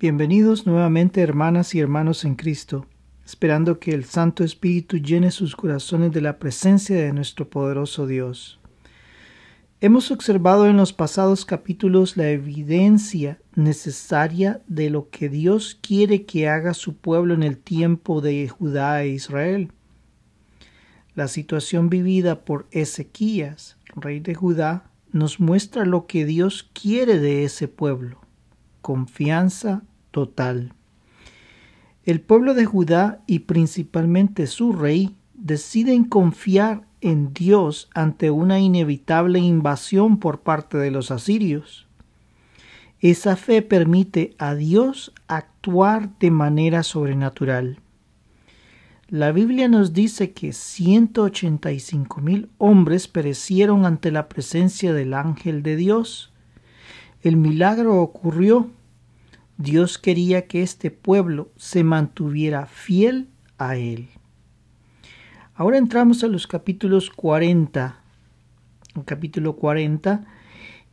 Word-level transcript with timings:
Bienvenidos 0.00 0.64
nuevamente 0.64 1.20
hermanas 1.20 1.74
y 1.74 1.80
hermanos 1.80 2.24
en 2.24 2.36
Cristo, 2.36 2.86
esperando 3.26 3.80
que 3.80 3.92
el 3.94 4.04
Santo 4.04 4.44
Espíritu 4.44 4.98
llene 4.98 5.32
sus 5.32 5.56
corazones 5.56 6.12
de 6.12 6.20
la 6.20 6.38
presencia 6.38 6.94
de 6.94 7.12
nuestro 7.12 7.50
poderoso 7.50 8.06
Dios. 8.06 8.60
Hemos 9.80 10.12
observado 10.12 10.68
en 10.68 10.76
los 10.76 10.92
pasados 10.92 11.44
capítulos 11.44 12.16
la 12.16 12.28
evidencia 12.28 13.40
necesaria 13.56 14.62
de 14.68 14.88
lo 14.88 15.10
que 15.10 15.28
Dios 15.28 15.76
quiere 15.82 16.26
que 16.26 16.48
haga 16.48 16.74
su 16.74 16.94
pueblo 16.94 17.34
en 17.34 17.42
el 17.42 17.58
tiempo 17.58 18.20
de 18.20 18.48
Judá 18.48 19.02
e 19.02 19.08
Israel. 19.08 19.72
La 21.16 21.26
situación 21.26 21.90
vivida 21.90 22.44
por 22.44 22.68
Ezequías, 22.70 23.78
rey 23.96 24.20
de 24.20 24.36
Judá, 24.36 24.92
nos 25.10 25.40
muestra 25.40 25.84
lo 25.84 26.06
que 26.06 26.24
Dios 26.24 26.70
quiere 26.72 27.18
de 27.18 27.42
ese 27.42 27.66
pueblo 27.66 28.20
confianza 28.88 29.82
total. 30.10 30.72
El 32.04 32.20
pueblo 32.20 32.54
de 32.54 32.64
Judá 32.64 33.20
y 33.26 33.40
principalmente 33.40 34.46
su 34.46 34.72
rey 34.72 35.14
deciden 35.34 36.04
confiar 36.04 36.86
en 37.00 37.32
Dios 37.32 37.88
ante 37.94 38.30
una 38.30 38.60
inevitable 38.60 39.38
invasión 39.38 40.18
por 40.18 40.40
parte 40.40 40.78
de 40.78 40.90
los 40.90 41.10
asirios. 41.10 41.86
Esa 43.00 43.36
fe 43.36 43.62
permite 43.62 44.34
a 44.38 44.54
Dios 44.54 45.12
actuar 45.28 46.18
de 46.18 46.30
manera 46.30 46.82
sobrenatural. 46.82 47.78
La 49.08 49.32
Biblia 49.32 49.68
nos 49.68 49.92
dice 49.92 50.32
que 50.32 50.52
185 50.52 52.20
mil 52.20 52.50
hombres 52.58 53.08
perecieron 53.08 53.86
ante 53.86 54.10
la 54.10 54.28
presencia 54.28 54.92
del 54.92 55.14
ángel 55.14 55.62
de 55.62 55.76
Dios. 55.76 56.32
El 57.22 57.36
milagro 57.36 58.02
ocurrió 58.02 58.70
Dios 59.58 59.98
quería 59.98 60.46
que 60.46 60.62
este 60.62 60.92
pueblo 60.92 61.50
se 61.56 61.82
mantuviera 61.82 62.66
fiel 62.66 63.28
a 63.58 63.76
Él. 63.76 64.08
Ahora 65.54 65.78
entramos 65.78 66.22
a 66.22 66.28
los 66.28 66.46
capítulos 66.46 67.10
40, 67.10 68.00
el 68.94 69.04
capítulo 69.04 69.56
40, 69.56 70.24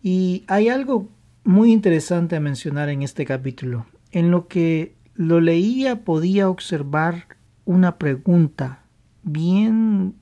y 0.02 0.44
hay 0.48 0.70
algo 0.70 1.10
muy 1.44 1.72
interesante 1.72 2.36
a 2.36 2.40
mencionar 2.40 2.90
en 2.90 3.04
este 3.04 3.24
capítulo. 3.24 3.86
En 4.12 4.32
lo 4.32 4.48
que 4.48 4.96
lo 5.14 5.42
leía 5.42 6.04
podía 6.04 6.50
observar 6.50 7.28
una 7.66 8.00
pregunta 8.00 8.82
bien, 9.22 10.16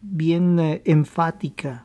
bien 0.00 0.58
eh, 0.58 0.82
enfática. 0.86 1.84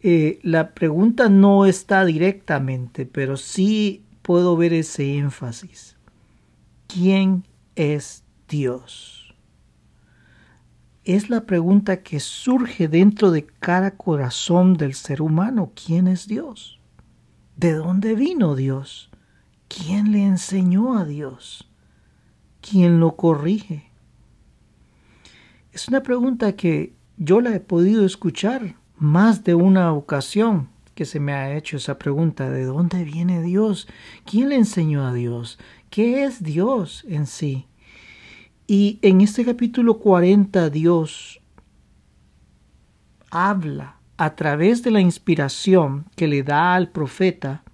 Eh, 0.00 0.38
la 0.42 0.74
pregunta 0.74 1.30
no 1.30 1.64
está 1.64 2.04
directamente, 2.04 3.06
pero 3.06 3.38
sí 3.38 4.03
puedo 4.24 4.56
ver 4.56 4.72
ese 4.72 5.18
énfasis. 5.18 5.96
¿Quién 6.86 7.44
es 7.76 8.24
Dios? 8.48 9.34
Es 11.04 11.28
la 11.28 11.42
pregunta 11.42 12.02
que 12.02 12.18
surge 12.20 12.88
dentro 12.88 13.30
de 13.30 13.44
cada 13.44 13.90
corazón 13.90 14.78
del 14.78 14.94
ser 14.94 15.20
humano. 15.20 15.72
¿Quién 15.74 16.06
es 16.08 16.26
Dios? 16.26 16.80
¿De 17.58 17.74
dónde 17.74 18.14
vino 18.14 18.56
Dios? 18.56 19.10
¿Quién 19.68 20.10
le 20.10 20.24
enseñó 20.24 20.96
a 20.96 21.04
Dios? 21.04 21.68
¿Quién 22.62 23.00
lo 23.00 23.16
corrige? 23.16 23.90
Es 25.70 25.86
una 25.88 26.02
pregunta 26.02 26.56
que 26.56 26.94
yo 27.18 27.42
la 27.42 27.54
he 27.54 27.60
podido 27.60 28.06
escuchar 28.06 28.76
más 28.96 29.44
de 29.44 29.54
una 29.54 29.92
ocasión 29.92 30.70
que 30.94 31.04
se 31.04 31.20
me 31.20 31.32
ha 31.32 31.56
hecho 31.56 31.76
esa 31.76 31.98
pregunta, 31.98 32.50
¿de 32.50 32.64
dónde 32.64 33.04
viene 33.04 33.42
Dios? 33.42 33.88
¿Quién 34.24 34.50
le 34.50 34.56
enseñó 34.56 35.06
a 35.06 35.12
Dios? 35.12 35.58
¿Qué 35.90 36.24
es 36.24 36.42
Dios 36.42 37.04
en 37.08 37.26
sí? 37.26 37.66
Y 38.66 38.98
en 39.02 39.20
este 39.20 39.44
capítulo 39.44 39.98
40 39.98 40.70
Dios 40.70 41.40
habla 43.30 43.96
a 44.16 44.36
través 44.36 44.82
de 44.82 44.90
la 44.90 45.00
inspiración 45.00 46.06
que 46.16 46.28
le 46.28 46.42
da 46.42 46.74
al 46.74 46.90
profeta, 46.90 47.64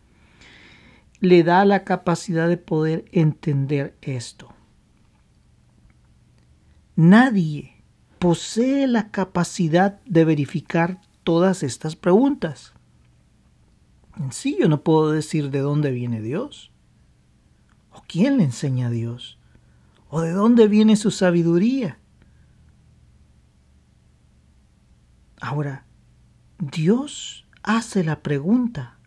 le 1.20 1.44
da 1.44 1.64
la 1.64 1.84
capacidad 1.84 2.48
de 2.48 2.56
poder 2.56 3.04
entender 3.12 3.94
esto. 4.00 4.52
Nadie 6.96 7.74
posee 8.18 8.86
la 8.86 9.10
capacidad 9.10 10.00
de 10.06 10.24
verificar 10.24 11.00
todas 11.24 11.62
estas 11.62 11.94
preguntas. 11.94 12.74
En 14.20 14.32
sí 14.32 14.58
yo 14.60 14.68
no 14.68 14.82
puedo 14.82 15.10
decir 15.10 15.50
de 15.50 15.60
dónde 15.60 15.90
viene 15.92 16.20
Dios, 16.20 16.70
o 17.90 18.02
quién 18.06 18.36
le 18.36 18.44
enseña 18.44 18.88
a 18.88 18.90
Dios, 18.90 19.38
o 20.10 20.20
de 20.20 20.32
dónde 20.32 20.68
viene 20.68 20.96
su 20.96 21.10
sabiduría. 21.10 21.98
Ahora, 25.40 25.86
Dios 26.58 27.46
hace 27.62 28.04
la 28.04 28.20
pregunta 28.20 28.98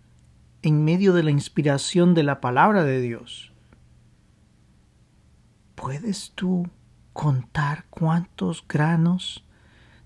en 0.64 0.84
medio 0.84 1.14
de 1.14 1.22
la 1.22 1.30
inspiración 1.30 2.16
de 2.16 2.24
la 2.24 2.42
palabra 2.42 2.84
de 2.84 3.00
Dios. 3.00 3.52
¿Puedes 5.76 6.32
tú 6.34 6.68
contar 7.12 7.86
cuántos 7.92 8.68
granos 8.68 9.46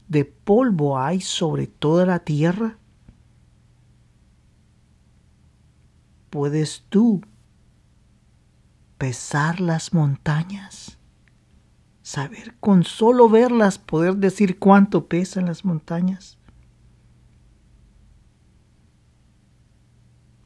de 0.10 0.26
polvo 0.26 1.00
hay 1.00 1.22
sobre 1.22 1.68
toda 1.68 2.06
la 2.06 2.20
tierra? 2.20 2.78
¿Puedes 6.38 6.86
tú 6.90 7.22
pesar 9.00 9.60
las 9.60 9.92
montañas? 9.92 11.00
Saber 12.04 12.56
con 12.60 12.84
solo 12.84 13.28
verlas 13.28 13.80
poder 13.80 14.18
decir 14.18 14.60
cuánto 14.60 15.08
pesan 15.08 15.48
las 15.48 15.66
montañas. 15.66 16.38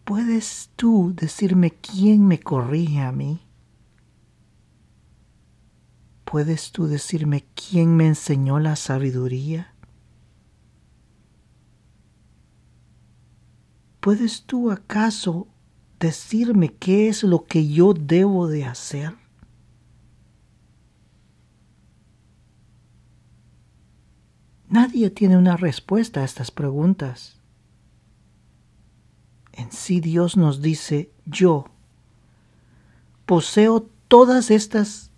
¿Puedes 0.05 0.69
tú 0.77 1.13
decirme 1.13 1.71
quién 1.71 2.25
me 2.25 2.39
corrige 2.39 3.01
a 3.01 3.11
mí? 3.11 3.45
¿Puedes 6.23 6.71
tú 6.71 6.87
decirme 6.87 7.43
quién 7.53 7.97
me 7.97 8.07
enseñó 8.07 8.59
la 8.59 8.77
sabiduría? 8.77 9.75
¿Puedes 13.99 14.43
tú 14.43 14.71
acaso 14.71 15.49
decirme 16.01 16.73
qué 16.73 17.07
es 17.07 17.23
lo 17.23 17.45
que 17.45 17.69
yo 17.69 17.93
debo 17.93 18.47
de 18.47 18.65
hacer? 18.65 19.15
Nadie 24.67 25.09
tiene 25.09 25.37
una 25.37 25.57
respuesta 25.57 26.21
a 26.21 26.23
estas 26.23 26.49
preguntas. 26.49 27.39
En 29.53 29.71
sí 29.71 29.99
Dios 29.99 30.37
nos 30.37 30.61
dice, 30.61 31.11
yo 31.25 31.65
poseo 33.25 33.87
todas 34.07 34.49
estas 34.49 35.11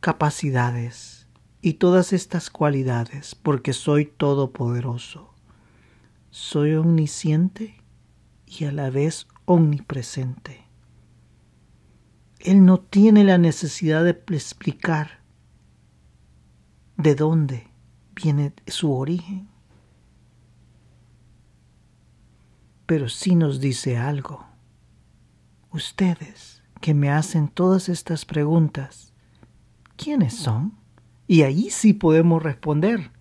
capacidades 0.00 1.26
y 1.62 1.74
todas 1.74 2.12
estas 2.12 2.50
cualidades 2.50 3.34
porque 3.34 3.72
soy 3.72 4.04
todopoderoso. 4.06 5.34
Soy 6.30 6.74
omnisciente 6.74 7.82
y 8.46 8.66
a 8.66 8.72
la 8.72 8.90
vez 8.90 9.26
omnipresente. 9.48 10.66
Él 12.38 12.66
no 12.66 12.80
tiene 12.80 13.24
la 13.24 13.38
necesidad 13.38 14.04
de 14.04 14.10
explicar 14.10 15.22
de 16.98 17.14
dónde 17.14 17.66
viene 18.14 18.52
su 18.66 18.92
origen, 18.92 19.48
pero 22.84 23.08
sí 23.08 23.36
nos 23.36 23.58
dice 23.58 23.96
algo. 23.96 24.46
Ustedes 25.70 26.62
que 26.82 26.92
me 26.92 27.10
hacen 27.10 27.48
todas 27.48 27.88
estas 27.88 28.26
preguntas, 28.26 29.14
¿quiénes 29.96 30.34
son? 30.34 30.74
Y 31.26 31.42
ahí 31.42 31.70
sí 31.70 31.94
podemos 31.94 32.42
responder. 32.42 33.12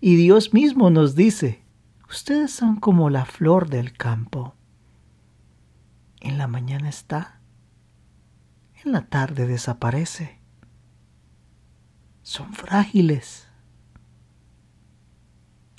Y 0.00 0.14
Dios 0.14 0.54
mismo 0.54 0.90
nos 0.90 1.16
dice, 1.16 1.64
ustedes 2.08 2.52
son 2.52 2.76
como 2.76 3.10
la 3.10 3.24
flor 3.24 3.68
del 3.68 3.92
campo 3.92 4.54
en 6.24 6.38
la 6.38 6.48
mañana 6.48 6.88
está, 6.88 7.38
en 8.82 8.92
la 8.92 9.06
tarde 9.06 9.46
desaparece. 9.46 10.40
Son 12.22 12.52
frágiles. 12.54 13.46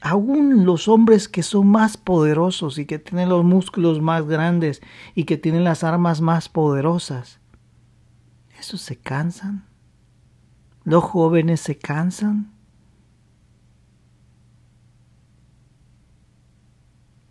Aún 0.01 0.65
los 0.65 0.87
hombres 0.87 1.27
que 1.27 1.41
son 1.41 1.67
más 1.67 1.97
poderosos 1.97 2.77
y 2.77 2.85
que 2.85 2.99
tienen 2.99 3.29
los 3.29 3.43
músculos 3.43 4.01
más 4.01 4.27
grandes 4.27 4.81
y 5.15 5.23
que 5.23 5.37
tienen 5.37 5.63
las 5.63 5.83
armas 5.83 6.21
más 6.21 6.47
poderosas, 6.47 7.39
esos 8.59 8.81
se 8.81 8.97
cansan. 8.97 9.65
Los 10.83 11.03
jóvenes 11.03 11.59
se 11.59 11.79
cansan. 11.79 12.53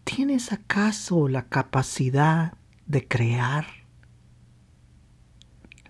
¿Tienes 0.03 0.53
acaso 0.53 1.29
la 1.29 1.49
capacidad 1.49 2.55
de 2.87 3.07
crear, 3.07 3.67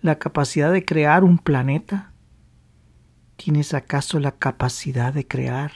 la 0.00 0.19
capacidad 0.19 0.73
de 0.73 0.85
crear 0.85 1.25
un 1.25 1.38
planeta? 1.38 2.12
¿Tienes 3.37 3.75
acaso 3.75 4.20
la 4.20 4.32
capacidad 4.32 5.12
de 5.12 5.26
crear? 5.26 5.73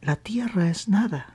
La 0.00 0.14
tierra 0.14 0.68
es 0.68 0.88
nada. 0.88 1.34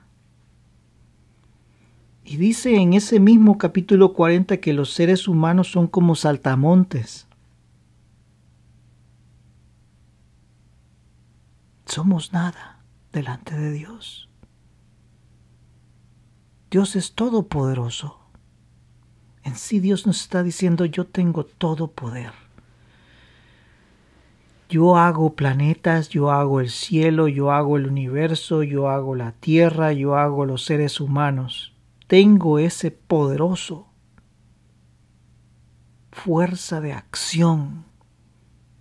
Y 2.23 2.37
dice 2.37 2.77
en 2.77 2.93
ese 2.93 3.19
mismo 3.19 3.57
capítulo 3.57 4.13
40 4.13 4.57
que 4.61 4.71
los 4.71 4.93
seres 4.93 5.27
humanos 5.27 5.69
son 5.69 5.87
como 5.87 6.15
saltamontes. 6.15 7.27
Somos 11.91 12.31
nada 12.31 12.79
delante 13.11 13.53
de 13.53 13.69
Dios. 13.69 14.29
Dios 16.69 16.95
es 16.95 17.15
todopoderoso. 17.15 18.17
En 19.43 19.57
sí 19.57 19.81
Dios 19.81 20.07
nos 20.07 20.21
está 20.21 20.41
diciendo 20.41 20.85
yo 20.85 21.05
tengo 21.05 21.43
todo 21.43 21.91
poder. 21.91 22.31
Yo 24.69 24.95
hago 24.95 25.35
planetas, 25.35 26.07
yo 26.07 26.31
hago 26.31 26.61
el 26.61 26.69
cielo, 26.69 27.27
yo 27.27 27.51
hago 27.51 27.75
el 27.75 27.87
universo, 27.87 28.63
yo 28.63 28.87
hago 28.87 29.13
la 29.13 29.33
tierra, 29.33 29.91
yo 29.91 30.15
hago 30.15 30.45
los 30.45 30.63
seres 30.63 31.01
humanos. 31.01 31.73
Tengo 32.07 32.57
ese 32.57 32.91
poderoso 32.91 33.89
fuerza 36.13 36.79
de 36.79 36.93
acción 36.93 37.83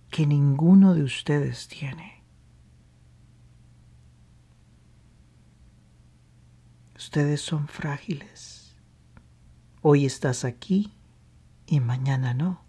que 0.09 0.25
ninguno 0.25 0.93
de 0.95 1.03
ustedes 1.03 1.67
tiene. 1.67 2.10
Ustedes 7.03 7.41
son 7.41 7.67
frágiles. 7.67 8.75
Hoy 9.81 10.05
estás 10.05 10.45
aquí 10.45 10.93
y 11.65 11.79
mañana 11.79 12.35
no. 12.35 12.63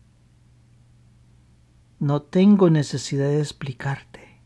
No 1.99 2.23
tengo 2.23 2.71
necesidad 2.71 3.27
de 3.27 3.41
explicarte. 3.41 4.41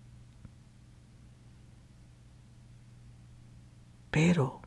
Pero 4.10 4.60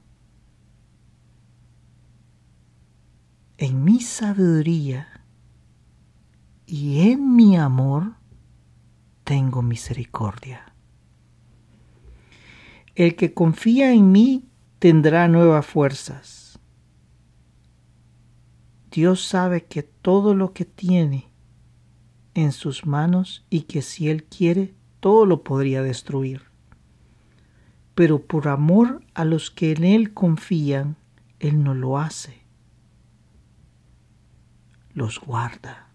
en 3.57 3.83
mi 3.83 3.99
sabiduría 3.99 5.25
y 6.65 7.11
en 7.11 7.35
mi 7.35 7.57
amor 7.57 8.15
tengo 9.25 9.61
misericordia. 9.63 10.73
El 12.95 13.17
que 13.17 13.33
confía 13.33 13.91
en 13.91 14.13
mí 14.13 14.48
tendrá 14.79 15.27
nuevas 15.27 15.65
fuerzas. 15.65 16.57
Dios 18.91 19.23
sabe 19.25 19.65
que 19.65 19.83
todo 19.83 20.33
lo 20.33 20.53
que 20.53 20.63
tiene 20.65 21.27
en 22.33 22.53
sus 22.53 22.85
manos 22.85 23.45
y 23.49 23.61
que 23.63 23.81
si 23.81 24.09
Él 24.09 24.23
quiere, 24.23 24.73
todo 25.01 25.25
lo 25.25 25.43
podría 25.43 25.83
destruir. 25.83 26.43
Pero 27.93 28.25
por 28.25 28.47
amor 28.47 29.03
a 29.13 29.25
los 29.25 29.51
que 29.51 29.73
en 29.73 29.83
Él 29.83 30.13
confían, 30.13 30.95
Él 31.39 31.61
no 31.61 31.73
lo 31.73 31.99
hace. 31.99 32.41
Los 34.93 35.19
guarda. 35.19 35.89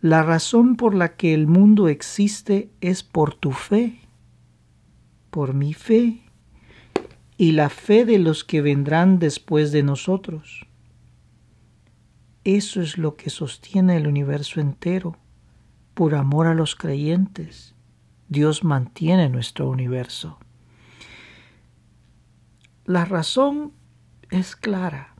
La 0.00 0.22
razón 0.22 0.76
por 0.76 0.94
la 0.94 1.16
que 1.16 1.34
el 1.34 1.48
mundo 1.48 1.88
existe 1.88 2.70
es 2.80 3.02
por 3.02 3.34
tu 3.34 3.50
fe, 3.52 4.00
por 5.30 5.54
mi 5.54 5.74
fe 5.74 6.21
y 7.42 7.50
la 7.50 7.70
fe 7.70 8.04
de 8.04 8.20
los 8.20 8.44
que 8.44 8.62
vendrán 8.62 9.18
después 9.18 9.72
de 9.72 9.82
nosotros. 9.82 10.64
Eso 12.44 12.80
es 12.80 12.98
lo 12.98 13.16
que 13.16 13.30
sostiene 13.30 13.96
el 13.96 14.06
universo 14.06 14.60
entero. 14.60 15.16
Por 15.92 16.14
amor 16.14 16.46
a 16.46 16.54
los 16.54 16.76
creyentes, 16.76 17.74
Dios 18.28 18.62
mantiene 18.62 19.28
nuestro 19.28 19.68
universo. 19.68 20.38
La 22.84 23.06
razón 23.06 23.72
es 24.30 24.54
clara 24.54 25.16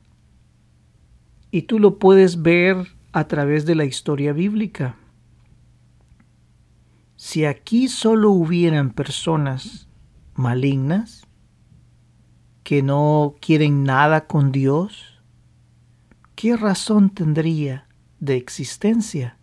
y 1.51 1.63
tú 1.63 1.81
lo 1.81 1.99
puedes 1.99 2.41
ver 2.41 2.87
a 3.11 3.27
través 3.27 3.67
de 3.67 3.75
la 3.75 3.85
historia 3.85 4.33
bíblica. 4.33 4.95
Si 7.17 7.47
aquí 7.47 7.89
solo 7.89 8.31
hubieran 8.31 8.91
personas 8.91 9.89
malignas, 10.37 11.22
que 12.63 12.83
no 12.83 13.35
quieren 13.41 13.85
nada 13.85 14.27
con 14.27 14.53
Dios, 14.53 15.19
¿qué 16.35 16.57
razón 16.57 17.11
tendría 17.11 17.87
de 18.21 18.37
existencia? 18.37 19.37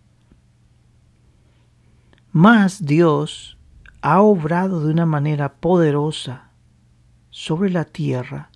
Mas 2.31 2.85
Dios 2.85 3.57
ha 4.01 4.21
obrado 4.21 4.85
de 4.85 4.91
una 4.93 5.05
manera 5.05 5.53
poderosa 5.55 6.51
sobre 7.29 7.69
la 7.69 7.85
tierra 7.85 8.49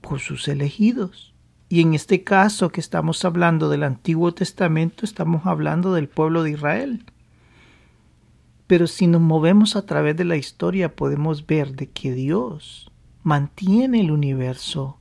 por 0.00 0.20
sus 0.20 0.46
elegidos. 0.48 1.34
Y 1.68 1.80
en 1.80 1.94
este 1.94 2.22
caso 2.22 2.68
que 2.68 2.80
estamos 2.80 3.24
hablando 3.24 3.68
del 3.68 3.82
Antiguo 3.82 4.32
Testamento, 4.32 5.04
estamos 5.04 5.46
hablando 5.46 5.94
del 5.94 6.08
pueblo 6.08 6.42
de 6.42 6.52
Israel. 6.52 7.04
Pero 8.66 8.86
si 8.86 9.06
nos 9.06 9.20
movemos 9.20 9.74
a 9.74 9.84
través 9.84 10.16
de 10.16 10.24
la 10.24 10.36
historia, 10.36 10.94
podemos 10.94 11.46
ver 11.46 11.74
de 11.74 11.90
que 11.90 12.12
Dios 12.12 12.92
mantiene 13.24 14.00
el 14.00 14.12
universo, 14.12 14.98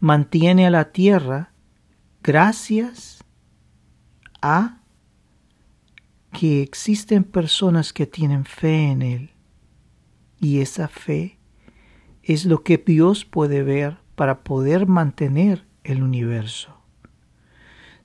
mantiene 0.00 0.66
a 0.66 0.70
la 0.70 0.90
tierra 0.90 1.52
gracias 2.22 3.22
a 4.40 4.80
que 6.32 6.62
existen 6.62 7.22
personas 7.22 7.92
que 7.92 8.06
tienen 8.06 8.44
fe 8.44 8.90
en 8.90 9.02
Él. 9.02 9.30
Y 10.40 10.60
esa 10.60 10.88
fe 10.88 11.38
es 12.22 12.46
lo 12.46 12.64
que 12.64 12.78
Dios 12.78 13.24
puede 13.24 13.62
ver 13.62 13.98
para 14.16 14.42
poder 14.42 14.86
mantener 14.86 15.66
el 15.84 16.02
universo. 16.02 16.76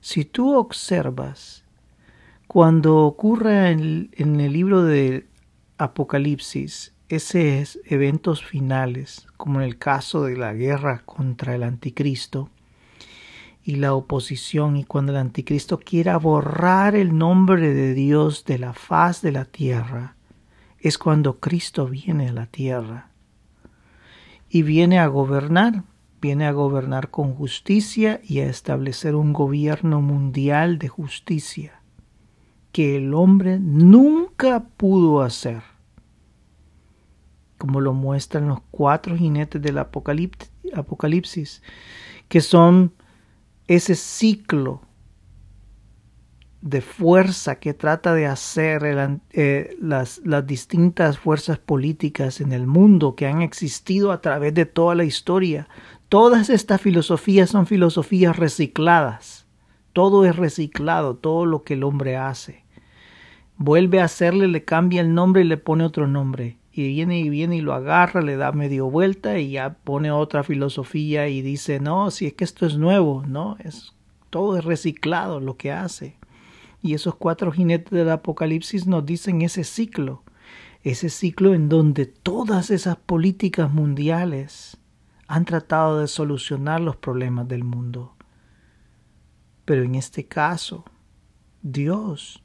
Si 0.00 0.24
tú 0.24 0.56
observas 0.56 1.64
cuando 2.46 2.98
ocurre 2.98 3.70
en, 3.70 4.10
el 4.40 4.52
libro 4.52 4.82
de 4.82 5.28
Apocalipsis 5.78 6.94
esos 7.08 7.78
eventos 7.86 8.44
finales, 8.44 9.26
como 9.36 9.60
en 9.60 9.66
el 9.66 9.78
caso 9.78 10.24
de 10.24 10.36
la 10.36 10.52
guerra 10.52 11.02
contra 11.06 11.54
el 11.54 11.62
anticristo 11.62 12.50
y 13.64 13.76
la 13.76 13.94
oposición, 13.94 14.76
y 14.76 14.84
cuando 14.84 15.12
el 15.12 15.18
anticristo 15.18 15.78
quiera 15.78 16.18
borrar 16.18 16.94
el 16.94 17.16
nombre 17.16 17.72
de 17.72 17.94
Dios 17.94 18.44
de 18.44 18.58
la 18.58 18.74
faz 18.74 19.22
de 19.22 19.32
la 19.32 19.46
tierra, 19.46 20.16
es 20.80 20.98
cuando 20.98 21.40
Cristo 21.40 21.86
viene 21.86 22.28
a 22.28 22.32
la 22.32 22.46
tierra 22.46 23.10
y 24.50 24.62
viene 24.62 24.98
a 24.98 25.06
gobernar, 25.06 25.84
viene 26.20 26.46
a 26.46 26.52
gobernar 26.52 27.10
con 27.10 27.34
justicia 27.34 28.20
y 28.22 28.40
a 28.40 28.46
establecer 28.46 29.14
un 29.14 29.32
gobierno 29.32 30.00
mundial 30.02 30.78
de 30.78 30.88
justicia 30.88 31.80
que 32.70 32.96
el 32.96 33.14
hombre 33.14 33.58
nunca 33.58 34.64
pudo 34.76 35.22
hacer 35.22 35.77
como 37.58 37.80
lo 37.80 37.92
muestran 37.92 38.48
los 38.48 38.60
cuatro 38.70 39.16
jinetes 39.16 39.60
del 39.60 39.78
Apocalipsis, 39.78 41.62
que 42.28 42.40
son 42.40 42.92
ese 43.66 43.96
ciclo 43.96 44.80
de 46.60 46.80
fuerza 46.80 47.56
que 47.56 47.74
trata 47.74 48.14
de 48.14 48.26
hacer 48.26 49.20
eh, 49.30 49.76
las, 49.80 50.20
las 50.24 50.46
distintas 50.46 51.18
fuerzas 51.18 51.58
políticas 51.58 52.40
en 52.40 52.52
el 52.52 52.66
mundo 52.66 53.14
que 53.14 53.26
han 53.26 53.42
existido 53.42 54.10
a 54.10 54.20
través 54.20 54.54
de 54.54 54.66
toda 54.66 54.94
la 54.94 55.04
historia. 55.04 55.68
Todas 56.08 56.50
estas 56.50 56.80
filosofías 56.80 57.50
son 57.50 57.66
filosofías 57.66 58.36
recicladas. 58.36 59.46
Todo 59.92 60.24
es 60.24 60.36
reciclado, 60.36 61.16
todo 61.16 61.46
lo 61.46 61.62
que 61.64 61.74
el 61.74 61.84
hombre 61.84 62.16
hace. 62.16 62.64
Vuelve 63.56 64.00
a 64.00 64.04
hacerle, 64.04 64.48
le 64.48 64.64
cambia 64.64 65.00
el 65.00 65.14
nombre 65.14 65.42
y 65.42 65.44
le 65.44 65.56
pone 65.56 65.84
otro 65.84 66.06
nombre 66.06 66.58
y 66.78 66.86
viene 66.86 67.18
y 67.18 67.28
viene 67.28 67.56
y 67.56 67.60
lo 67.60 67.74
agarra, 67.74 68.22
le 68.22 68.36
da 68.36 68.52
medio 68.52 68.88
vuelta 68.88 69.40
y 69.40 69.50
ya 69.50 69.74
pone 69.74 70.12
otra 70.12 70.44
filosofía 70.44 71.26
y 71.26 71.42
dice, 71.42 71.80
no, 71.80 72.12
si 72.12 72.26
es 72.26 72.34
que 72.34 72.44
esto 72.44 72.66
es 72.66 72.78
nuevo, 72.78 73.24
no, 73.26 73.56
es 73.58 73.94
todo 74.30 74.56
es 74.56 74.64
reciclado 74.64 75.40
lo 75.40 75.56
que 75.56 75.72
hace. 75.72 76.16
Y 76.80 76.94
esos 76.94 77.16
cuatro 77.16 77.50
jinetes 77.50 77.90
del 77.90 78.08
Apocalipsis 78.10 78.86
nos 78.86 79.04
dicen 79.04 79.42
ese 79.42 79.64
ciclo, 79.64 80.22
ese 80.84 81.08
ciclo 81.08 81.52
en 81.52 81.68
donde 81.68 82.06
todas 82.06 82.70
esas 82.70 82.96
políticas 82.96 83.72
mundiales 83.72 84.76
han 85.26 85.46
tratado 85.46 85.98
de 85.98 86.06
solucionar 86.06 86.80
los 86.80 86.94
problemas 86.94 87.48
del 87.48 87.64
mundo. 87.64 88.14
Pero 89.64 89.82
en 89.82 89.96
este 89.96 90.26
caso, 90.26 90.84
Dios 91.60 92.44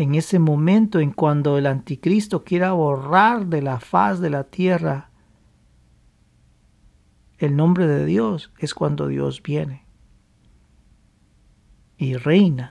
en 0.00 0.14
ese 0.14 0.38
momento 0.38 0.98
en 0.98 1.10
cuando 1.10 1.58
el 1.58 1.66
anticristo 1.66 2.42
quiera 2.42 2.72
borrar 2.72 3.48
de 3.48 3.60
la 3.60 3.80
faz 3.80 4.18
de 4.18 4.30
la 4.30 4.44
tierra 4.44 5.10
el 7.36 7.54
nombre 7.54 7.86
de 7.86 8.06
Dios, 8.06 8.50
es 8.58 8.72
cuando 8.72 9.08
Dios 9.08 9.42
viene 9.42 9.84
y 11.98 12.14
reina, 12.14 12.70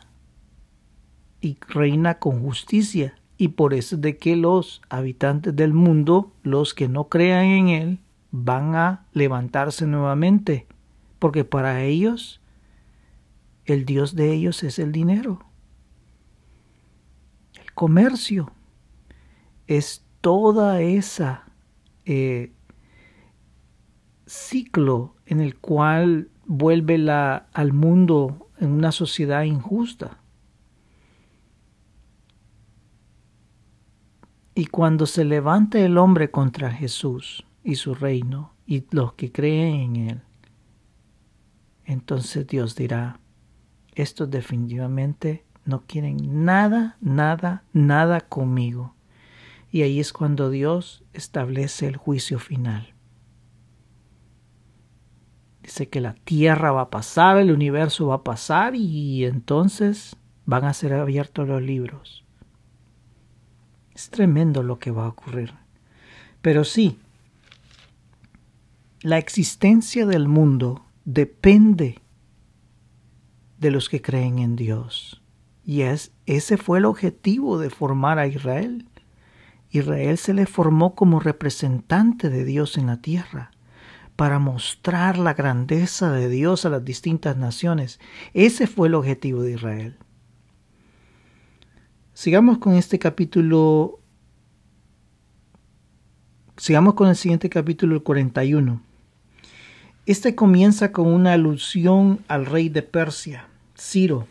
y 1.40 1.60
reina 1.68 2.18
con 2.18 2.42
justicia, 2.42 3.14
y 3.38 3.50
por 3.50 3.76
eso 3.76 3.98
es 3.98 4.02
de 4.02 4.18
que 4.18 4.36
los 4.36 4.82
habitantes 4.90 5.56
del 5.56 5.72
mundo, 5.72 6.32
los 6.42 6.74
que 6.74 6.88
no 6.88 7.10
crean 7.10 7.46
en 7.46 7.68
Él, 7.68 8.00
van 8.32 8.74
a 8.74 9.06
levantarse 9.14 9.86
nuevamente, 9.86 10.66
porque 11.20 11.46
para 11.46 11.84
ellos 11.84 12.42
el 13.66 13.86
Dios 13.86 14.16
de 14.16 14.34
ellos 14.34 14.64
es 14.64 14.80
el 14.80 14.92
dinero 14.92 15.49
comercio, 17.80 18.52
es 19.66 20.06
toda 20.20 20.82
esa 20.82 21.46
eh, 22.04 22.52
ciclo 24.26 25.16
en 25.26 25.40
el 25.40 25.58
cual 25.58 26.30
vuelve 26.46 26.98
la, 26.98 27.48
al 27.54 27.72
mundo 27.72 28.50
en 28.58 28.72
una 28.72 28.92
sociedad 28.92 29.44
injusta. 29.44 30.20
Y 34.56 34.66
cuando 34.66 35.06
se 35.06 35.24
levante 35.24 35.86
el 35.86 35.98
hombre 35.98 36.32
contra 36.32 36.72
Jesús 36.72 37.46
y 37.64 37.76
su 37.76 37.96
reino 37.96 38.56
y 38.66 38.84
los 38.92 39.14
que 39.14 39.32
creen 39.32 39.96
en 39.96 39.96
él, 39.96 40.22
entonces 41.86 42.46
Dios 42.46 42.76
dirá, 42.76 43.22
esto 43.96 44.28
definitivamente 44.28 45.46
no 45.66 45.84
quieren 45.86 46.46
nada, 46.46 46.98
nada, 47.02 47.64
nada 47.74 48.22
conmigo. 48.22 48.96
Y 49.72 49.84
ahí 49.84 50.00
es 50.00 50.14
cuando 50.14 50.50
Dios 50.50 51.04
establece 51.14 51.88
el 51.88 51.98
juicio 51.98 52.40
final. 52.40 52.94
Dice 55.62 55.90
que 55.90 56.02
la 56.02 56.14
tierra 56.14 56.72
va 56.72 56.82
a 56.82 56.90
pasar, 56.90 57.38
el 57.38 57.52
universo 57.52 58.08
va 58.08 58.16
a 58.16 58.24
pasar 58.24 58.76
y 58.76 59.26
entonces 59.26 60.16
van 60.46 60.66
a 60.66 60.74
ser 60.74 60.94
abiertos 60.94 61.48
los 61.48 61.62
libros. 61.62 62.26
Es 63.94 64.10
tremendo 64.10 64.64
lo 64.64 64.80
que 64.80 64.90
va 64.90 65.06
a 65.06 65.10
ocurrir. 65.10 65.54
Pero 66.42 66.64
sí, 66.64 66.98
la 69.02 69.18
existencia 69.18 70.06
del 70.06 70.28
mundo 70.28 70.84
depende 71.06 72.00
de 73.60 73.72
los 73.72 73.90
que 73.90 74.02
creen 74.02 74.40
en 74.40 74.56
Dios. 74.56 75.19
Y 75.70 75.84
es, 75.84 76.12
ese 76.26 76.58
fue 76.58 76.80
el 76.80 76.86
objetivo 76.86 77.60
de 77.60 77.70
formar 77.70 78.18
a 78.18 78.26
Israel. 78.26 78.88
Israel 79.70 80.18
se 80.18 80.34
le 80.34 80.48
formó 80.48 80.96
como 80.96 81.20
representante 81.20 82.32
de 82.32 82.44
Dios 82.44 82.76
en 82.80 82.88
la 82.88 83.02
tierra, 83.04 83.52
para 84.16 84.40
mostrar 84.40 85.20
la 85.20 85.36
grandeza 85.36 86.12
de 86.12 86.28
Dios 86.28 86.66
a 86.66 86.72
las 86.72 86.84
distintas 86.84 87.38
naciones. 87.38 88.00
Ese 88.34 88.66
fue 88.66 88.88
el 88.88 88.96
objetivo 88.96 89.44
de 89.44 89.52
Israel. 89.52 89.98
Sigamos 92.16 92.58
con 92.58 92.74
este 92.74 92.98
capítulo. 92.98 94.00
Sigamos 96.58 96.96
con 96.96 97.10
el 97.10 97.16
siguiente 97.16 97.48
capítulo, 97.48 97.94
el 97.94 98.02
41. 98.02 98.82
Este 100.08 100.34
comienza 100.34 100.92
con 100.92 101.06
una 101.06 101.34
alusión 101.34 102.26
al 102.28 102.48
rey 102.48 102.70
de 102.70 102.82
Persia, 102.82 103.48
Ciro 103.78 104.26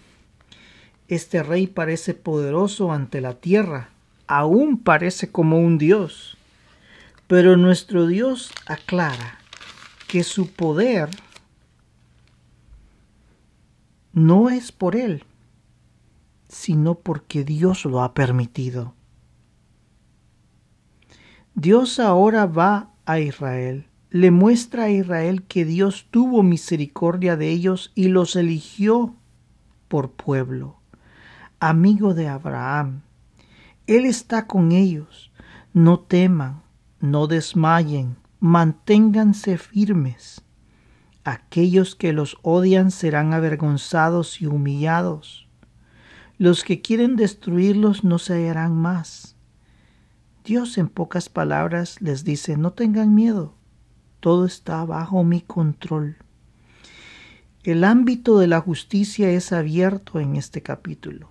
este 1.08 1.42
rey 1.42 1.66
parece 1.66 2.12
poderoso 2.12 2.92
ante 2.92 3.22
la 3.22 3.34
tierra, 3.34 3.88
aún 4.26 4.78
parece 4.78 5.32
como 5.32 5.58
un 5.58 5.78
dios. 5.78 6.36
Pero 7.26 7.56
nuestro 7.56 8.06
Dios 8.06 8.52
aclara 8.66 9.38
que 10.06 10.22
su 10.22 10.50
poder 10.52 11.08
no 14.12 14.50
es 14.50 14.70
por 14.70 14.96
él, 14.96 15.24
sino 16.48 16.94
porque 16.96 17.42
Dios 17.42 17.86
lo 17.86 18.02
ha 18.02 18.12
permitido. 18.12 18.94
Dios 21.54 21.98
ahora 21.98 22.46
va 22.46 22.90
a 23.06 23.18
Israel, 23.18 23.86
le 24.10 24.30
muestra 24.30 24.84
a 24.84 24.90
Israel 24.90 25.42
que 25.42 25.64
Dios 25.64 26.06
tuvo 26.10 26.42
misericordia 26.42 27.36
de 27.36 27.50
ellos 27.50 27.92
y 27.94 28.08
los 28.08 28.36
eligió 28.36 29.14
por 29.88 30.12
pueblo 30.12 30.77
amigo 31.60 32.14
de 32.14 32.28
Abraham. 32.28 33.02
Él 33.86 34.06
está 34.06 34.46
con 34.46 34.72
ellos. 34.72 35.32
No 35.72 36.00
teman, 36.00 36.62
no 37.00 37.26
desmayen, 37.26 38.16
manténganse 38.40 39.58
firmes. 39.58 40.42
Aquellos 41.24 41.94
que 41.94 42.12
los 42.12 42.38
odian 42.42 42.90
serán 42.90 43.34
avergonzados 43.34 44.40
y 44.40 44.46
humillados. 44.46 45.48
Los 46.38 46.62
que 46.62 46.80
quieren 46.80 47.16
destruirlos 47.16 48.04
no 48.04 48.18
se 48.18 48.34
hallarán 48.34 48.76
más. 48.76 49.36
Dios 50.44 50.78
en 50.78 50.88
pocas 50.88 51.28
palabras 51.28 52.00
les 52.00 52.24
dice, 52.24 52.56
no 52.56 52.72
tengan 52.72 53.14
miedo, 53.14 53.54
todo 54.20 54.46
está 54.46 54.84
bajo 54.84 55.24
mi 55.24 55.42
control. 55.42 56.16
El 57.64 57.84
ámbito 57.84 58.38
de 58.38 58.46
la 58.46 58.60
justicia 58.60 59.28
es 59.30 59.52
abierto 59.52 60.20
en 60.20 60.36
este 60.36 60.62
capítulo 60.62 61.28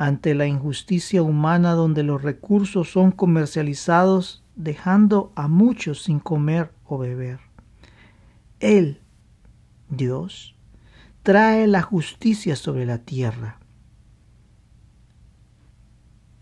ante 0.00 0.34
la 0.34 0.46
injusticia 0.46 1.22
humana 1.22 1.72
donde 1.72 2.02
los 2.02 2.22
recursos 2.22 2.90
son 2.90 3.10
comercializados 3.10 4.42
dejando 4.56 5.30
a 5.36 5.46
muchos 5.46 6.04
sin 6.04 6.20
comer 6.20 6.72
o 6.86 6.96
beber. 6.96 7.40
Él, 8.60 9.02
Dios, 9.90 10.54
trae 11.22 11.66
la 11.66 11.82
justicia 11.82 12.56
sobre 12.56 12.86
la 12.86 12.96
tierra. 12.96 13.60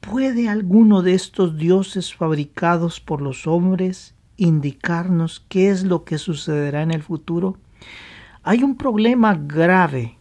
¿Puede 0.03 0.49
alguno 0.49 1.03
de 1.03 1.15
estos 1.15 1.59
dioses 1.59 2.15
fabricados 2.15 3.01
por 3.01 3.21
los 3.21 3.49
hombres 3.49 4.15
indicarnos 4.37 5.45
qué 5.49 5.71
es 5.71 5.83
lo 5.83 6.05
que 6.05 6.19
sucederá 6.19 6.83
en 6.83 6.93
el 6.93 7.03
futuro? 7.03 7.57
Hay 8.45 8.63
un 8.63 8.77
problema 8.77 9.35
grave 9.35 10.18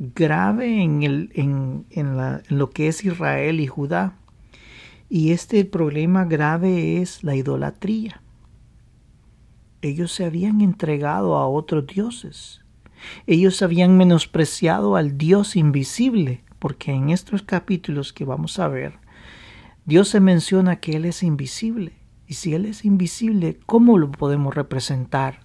grave 0.00 0.82
en, 0.82 1.02
el, 1.02 1.30
en, 1.34 1.84
en, 1.90 2.16
lo 2.48 2.70
que 2.70 2.88
es 2.88 3.04
Israel 3.04 3.60
y 3.60 3.66
Judá. 3.66 4.16
Y 5.08 5.32
este 5.32 5.64
problema 5.64 6.24
grave 6.24 7.02
es 7.02 7.22
la 7.22 7.36
idolatría. 7.36 8.22
Ellos 9.82 10.12
se 10.12 10.24
habían 10.24 10.62
entregado 10.62 11.36
a 11.36 11.46
otros 11.46 11.86
dioses. 11.86 12.62
Ellos 13.26 13.60
habían 13.62 13.96
menospreciado 13.96 14.96
al 14.96 15.18
Dios 15.18 15.56
invisible, 15.56 16.42
porque 16.58 16.92
en 16.92 17.10
estos 17.10 17.42
capítulos 17.42 18.12
que 18.12 18.24
vamos 18.24 18.58
a 18.58 18.68
ver, 18.68 18.94
Dios 19.84 20.08
se 20.08 20.20
menciona 20.20 20.76
que 20.76 20.96
Él 20.96 21.04
es 21.04 21.22
invisible. 21.22 21.92
Y 22.26 22.34
si 22.34 22.54
Él 22.54 22.64
es 22.64 22.84
invisible, 22.84 23.58
¿cómo 23.66 23.98
lo 23.98 24.10
podemos 24.10 24.54
representar? 24.54 25.40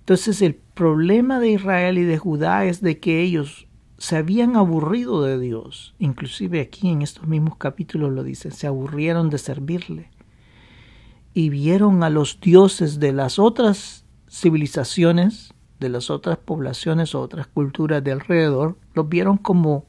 Entonces 0.00 0.42
el 0.42 0.60
problema 0.74 1.38
de 1.38 1.50
Israel 1.50 1.98
y 1.98 2.02
de 2.02 2.18
Judá 2.18 2.64
es 2.64 2.80
de 2.80 2.98
que 2.98 3.20
ellos 3.22 3.66
se 3.96 4.16
habían 4.16 4.56
aburrido 4.56 5.22
de 5.22 5.38
Dios. 5.38 5.94
Inclusive 5.98 6.60
aquí 6.60 6.90
en 6.90 7.02
estos 7.02 7.26
mismos 7.26 7.56
capítulos 7.56 8.12
lo 8.12 8.22
dicen, 8.22 8.52
se 8.52 8.66
aburrieron 8.66 9.30
de 9.30 9.38
servirle. 9.38 10.10
Y 11.32 11.48
vieron 11.48 12.02
a 12.02 12.10
los 12.10 12.40
dioses 12.40 13.00
de 13.00 13.12
las 13.12 13.38
otras 13.38 14.04
civilizaciones, 14.28 15.54
de 15.80 15.88
las 15.88 16.10
otras 16.10 16.38
poblaciones 16.38 17.14
o 17.14 17.20
otras 17.20 17.46
culturas 17.46 18.02
de 18.04 18.12
alrededor, 18.12 18.76
los 18.94 19.08
vieron 19.08 19.38
como 19.38 19.86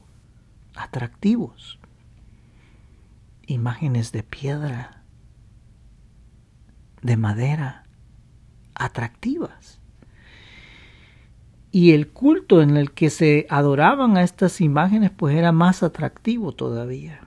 atractivos. 0.74 1.78
Imágenes 3.46 4.12
de 4.12 4.22
piedra, 4.22 5.04
de 7.02 7.16
madera, 7.16 7.84
atractivas 8.74 9.75
y 11.76 11.92
el 11.92 12.08
culto 12.08 12.62
en 12.62 12.78
el 12.78 12.92
que 12.92 13.10
se 13.10 13.46
adoraban 13.50 14.16
a 14.16 14.22
estas 14.22 14.62
imágenes 14.62 15.10
pues 15.10 15.36
era 15.36 15.52
más 15.52 15.82
atractivo 15.82 16.52
todavía. 16.52 17.20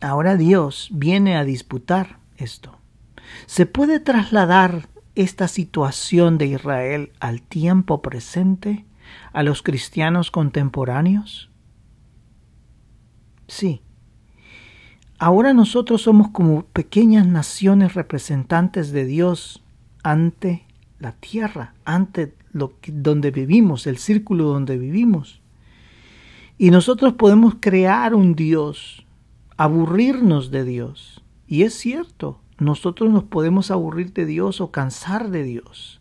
Ahora 0.00 0.36
Dios 0.36 0.88
viene 0.92 1.36
a 1.36 1.42
disputar 1.42 2.20
esto. 2.36 2.78
¿Se 3.46 3.66
puede 3.66 3.98
trasladar 3.98 4.88
esta 5.16 5.48
situación 5.48 6.38
de 6.38 6.46
Israel 6.46 7.10
al 7.18 7.42
tiempo 7.42 8.00
presente, 8.00 8.84
a 9.32 9.42
los 9.42 9.62
cristianos 9.64 10.30
contemporáneos? 10.30 11.50
Sí. 13.48 13.82
Ahora 15.18 15.54
nosotros 15.54 16.02
somos 16.02 16.28
como 16.28 16.66
pequeñas 16.66 17.26
naciones 17.26 17.94
representantes 17.94 18.92
de 18.92 19.06
Dios 19.06 19.64
ante 20.02 20.64
la 20.98 21.12
tierra, 21.12 21.74
ante 21.84 22.34
lo 22.52 22.78
que, 22.80 22.92
donde 22.92 23.30
vivimos, 23.30 23.86
el 23.86 23.98
círculo 23.98 24.44
donde 24.44 24.78
vivimos. 24.78 25.40
Y 26.58 26.70
nosotros 26.70 27.14
podemos 27.14 27.56
crear 27.58 28.14
un 28.14 28.34
Dios, 28.34 29.06
aburrirnos 29.56 30.50
de 30.50 30.64
Dios. 30.64 31.22
Y 31.46 31.62
es 31.62 31.74
cierto, 31.74 32.40
nosotros 32.58 33.10
nos 33.10 33.24
podemos 33.24 33.70
aburrir 33.70 34.12
de 34.12 34.26
Dios 34.26 34.60
o 34.60 34.70
cansar 34.70 35.30
de 35.30 35.42
Dios. 35.42 36.00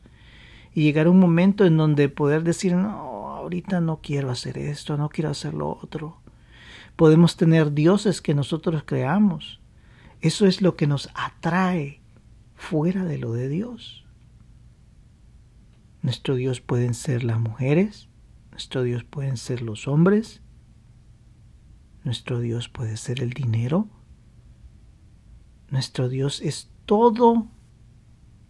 Y 0.73 0.83
llegar 0.83 1.07
a 1.07 1.11
un 1.11 1.19
momento 1.19 1.65
en 1.65 1.77
donde 1.77 2.09
poder 2.09 2.43
decir, 2.43 2.75
no, 2.75 3.29
ahorita 3.29 3.79
no 3.79 3.99
quiero 4.03 4.29
hacer 4.29 4.57
esto, 4.57 4.97
no 4.97 5.09
quiero 5.09 5.29
hacer 5.29 5.53
lo 5.53 5.69
otro. 5.69 6.17
Podemos 6.95 7.37
tener 7.37 7.73
dioses 7.73 8.21
que 8.21 8.33
nosotros 8.33 8.83
creamos. 8.85 9.61
Eso 10.19 10.45
es 10.45 10.61
lo 10.61 10.75
que 10.75 10.85
nos 10.85 11.09
atrae 11.15 12.01
fuera 12.59 13.05
de 13.05 13.17
lo 13.17 13.31
de 13.31 13.47
Dios. 13.47 14.05
Nuestro 16.01 16.35
Dios 16.35 16.59
pueden 16.59 16.93
ser 16.93 17.23
las 17.23 17.39
mujeres, 17.39 18.09
nuestro 18.51 18.83
Dios 18.83 19.05
pueden 19.05 19.37
ser 19.37 19.61
los 19.61 19.87
hombres, 19.87 20.41
nuestro 22.03 22.39
Dios 22.39 22.67
puede 22.67 22.97
ser 22.97 23.21
el 23.21 23.31
dinero, 23.31 23.87
nuestro 25.69 26.09
Dios 26.09 26.41
es 26.41 26.69
todo 26.85 27.47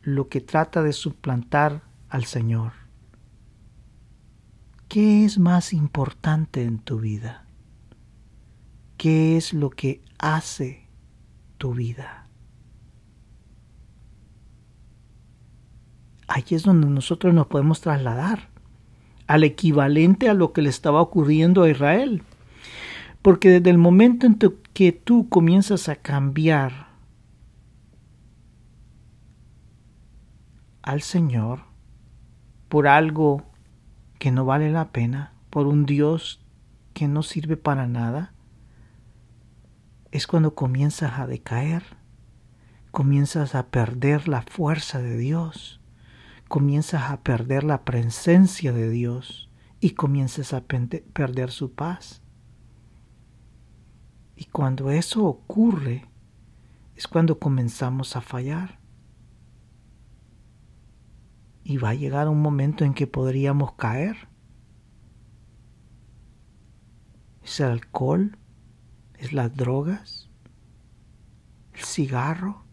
lo 0.02 0.28
que 0.28 0.42
trata 0.42 0.82
de 0.82 0.94
suplantar 0.94 1.84
al 2.10 2.26
Señor. 2.26 2.74
¿Qué 4.88 5.24
es 5.24 5.38
más 5.38 5.72
importante 5.72 6.64
en 6.64 6.80
tu 6.80 7.00
vida? 7.00 7.46
¿Qué 8.98 9.38
es 9.38 9.54
lo 9.54 9.70
que 9.70 10.02
hace 10.18 10.88
tu 11.60 11.76
vida? 11.76 12.29
Ahí 16.30 16.44
es 16.52 16.62
donde 16.62 16.88
nosotros 16.88 17.34
nos 17.34 17.48
podemos 17.48 17.82
trasladar 17.82 18.50
al 19.26 19.44
equivalente 19.44 20.30
a 20.30 20.36
lo 20.36 20.54
que 20.54 20.62
le 20.62 20.70
estaba 20.70 21.02
ocurriendo 21.02 21.64
a 21.64 21.70
Israel. 21.70 22.22
Porque 23.24 23.50
desde 23.50 23.72
el 23.72 23.80
momento 23.80 24.28
en 24.28 24.38
que 24.74 24.92
tú 24.92 25.28
comienzas 25.28 25.90
a 25.90 25.96
cambiar 25.96 26.90
al 30.84 31.02
Señor 31.02 31.62
por 32.70 32.88
algo 32.88 33.44
que 34.20 34.30
no 34.30 34.46
vale 34.46 34.72
la 34.72 34.92
pena, 34.92 35.34
por 35.50 35.66
un 35.66 35.88
Dios 35.88 36.46
que 36.94 37.08
no 37.08 37.24
sirve 37.24 37.58
para 37.58 37.88
nada, 37.88 38.34
es 40.12 40.28
cuando 40.28 40.54
comienzas 40.54 41.18
a 41.18 41.26
decaer, 41.26 41.84
comienzas 42.92 43.56
a 43.56 43.68
perder 43.68 44.28
la 44.28 44.44
fuerza 44.44 45.02
de 45.02 45.18
Dios, 45.18 45.79
comienzas 46.50 47.12
a 47.12 47.22
perder 47.22 47.64
la 47.64 47.86
presencia 47.86 48.74
de 48.74 48.90
Dios 48.90 49.50
y 49.80 49.92
comienzas 49.92 50.52
a 50.52 50.66
perder 50.66 51.52
su 51.52 51.74
paz. 51.74 52.24
Y 54.36 54.46
cuando 54.46 54.90
eso 54.90 55.26
ocurre, 55.26 56.10
es 56.96 57.08
cuando 57.08 57.40
comenzamos 57.40 58.16
a 58.16 58.22
fallar. 58.22 58.80
Y 61.64 61.78
va 61.78 61.90
a 61.90 61.94
llegar 61.94 62.28
un 62.28 62.42
momento 62.42 62.84
en 62.84 62.96
que 62.96 63.06
podríamos 63.06 63.74
caer. 63.74 64.28
Es 67.44 67.60
el 67.60 67.68
alcohol, 67.68 68.38
es 69.20 69.34
las 69.34 69.56
drogas, 69.56 70.30
el 71.74 71.82
cigarro. 71.82 72.66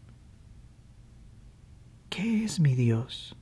¿Qué 2.09 2.43
es 2.43 2.59
mi 2.59 2.73
Dios? 2.73 3.37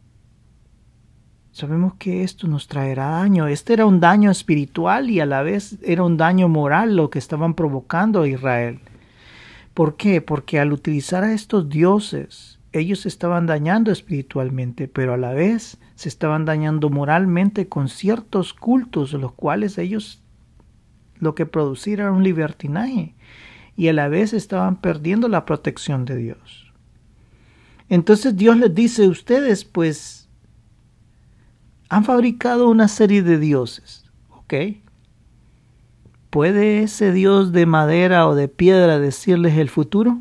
Sabemos 1.55 1.93
que 1.97 2.23
esto 2.25 2.49
nos 2.49 2.67
traerá 2.67 3.11
daño. 3.11 3.47
Este 3.47 3.71
era 3.71 3.85
un 3.85 4.01
daño 4.01 4.29
espiritual 4.29 5.09
y 5.09 5.21
a 5.21 5.25
la 5.25 5.41
vez 5.41 5.77
era 5.83 6.03
un 6.03 6.17
daño 6.17 6.49
moral 6.49 6.97
lo 6.97 7.09
que 7.09 7.17
estaban 7.17 7.53
provocando 7.53 8.23
a 8.23 8.27
Israel. 8.27 8.81
¿Por 9.73 9.95
qué? 9.95 10.19
Porque 10.19 10.59
al 10.59 10.73
utilizar 10.73 11.23
a 11.23 11.31
estos 11.31 11.69
dioses, 11.69 12.59
ellos 12.73 13.05
estaban 13.05 13.45
dañando 13.45 13.93
espiritualmente, 13.93 14.89
pero 14.89 15.13
a 15.13 15.17
la 15.17 15.31
vez 15.31 15.77
se 15.95 16.09
estaban 16.09 16.43
dañando 16.43 16.89
moralmente 16.89 17.69
con 17.69 17.87
ciertos 17.87 18.53
cultos, 18.53 19.13
los 19.13 19.31
cuales 19.31 19.77
ellos 19.77 20.21
lo 21.19 21.35
que 21.35 21.45
producían 21.45 22.01
era 22.01 22.11
un 22.11 22.23
libertinaje 22.23 23.15
y 23.77 23.87
a 23.87 23.93
la 23.93 24.09
vez 24.09 24.33
estaban 24.33 24.75
perdiendo 24.81 25.29
la 25.29 25.45
protección 25.45 26.03
de 26.03 26.17
Dios. 26.17 26.73
Entonces 27.87 28.35
Dios 28.35 28.57
les 28.57 28.75
dice, 28.75 29.07
ustedes 29.07 29.63
pues 29.63 30.24
han 31.89 32.03
fabricado 32.03 32.69
una 32.69 32.87
serie 32.87 33.21
de 33.21 33.37
dioses, 33.37 34.05
¿ok? 34.29 34.53
¿Puede 36.29 36.83
ese 36.83 37.11
dios 37.11 37.51
de 37.51 37.65
madera 37.65 38.27
o 38.27 38.35
de 38.35 38.47
piedra 38.47 38.99
decirles 38.99 39.57
el 39.57 39.69
futuro? 39.69 40.19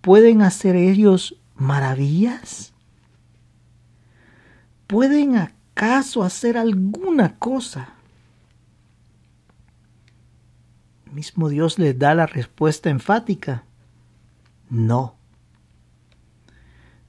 ¿Pueden 0.00 0.42
hacer 0.42 0.76
ellos 0.76 1.36
maravillas? 1.54 2.72
¿Pueden 4.86 5.36
acaso 5.36 6.22
hacer 6.22 6.56
alguna 6.56 7.38
cosa? 7.38 7.90
El 11.06 11.12
mismo 11.12 11.50
Dios 11.50 11.78
les 11.78 11.98
da 11.98 12.14
la 12.14 12.26
respuesta 12.26 12.88
enfática. 12.88 13.64
No. 14.70 15.17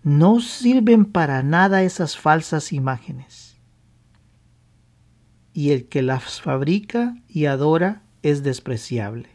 No 0.03 0.39
sirven 0.39 1.05
para 1.05 1.43
nada 1.43 1.83
esas 1.83 2.17
falsas 2.17 2.71
imágenes. 2.71 3.57
Y 5.53 5.71
el 5.71 5.87
que 5.87 6.01
las 6.01 6.41
fabrica 6.41 7.15
y 7.27 7.45
adora 7.45 8.03
es 8.21 8.43
despreciable. 8.43 9.29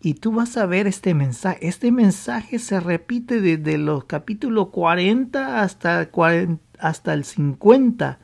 Y 0.00 0.14
tú 0.14 0.32
vas 0.32 0.56
a 0.56 0.66
ver 0.66 0.86
este 0.86 1.14
mensaje. 1.14 1.68
Este 1.68 1.92
mensaje 1.92 2.58
se 2.58 2.80
repite 2.80 3.40
desde 3.40 3.78
los 3.78 4.04
capítulos 4.04 4.68
40 4.70 5.62
hasta, 5.62 6.10
40, 6.10 6.60
hasta 6.82 7.14
el 7.14 7.24
50. 7.24 8.18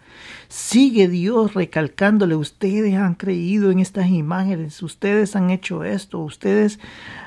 Sigue 0.49 1.09
Dios 1.09 1.55
recalcándole, 1.55 2.35
ustedes 2.35 2.95
han 2.95 3.15
creído 3.15 3.71
en 3.71 3.79
estas 3.79 4.09
imágenes, 4.09 4.83
ustedes 4.83 5.37
han 5.37 5.51
hecho 5.51 5.85
esto, 5.85 6.19
ustedes 6.19 6.81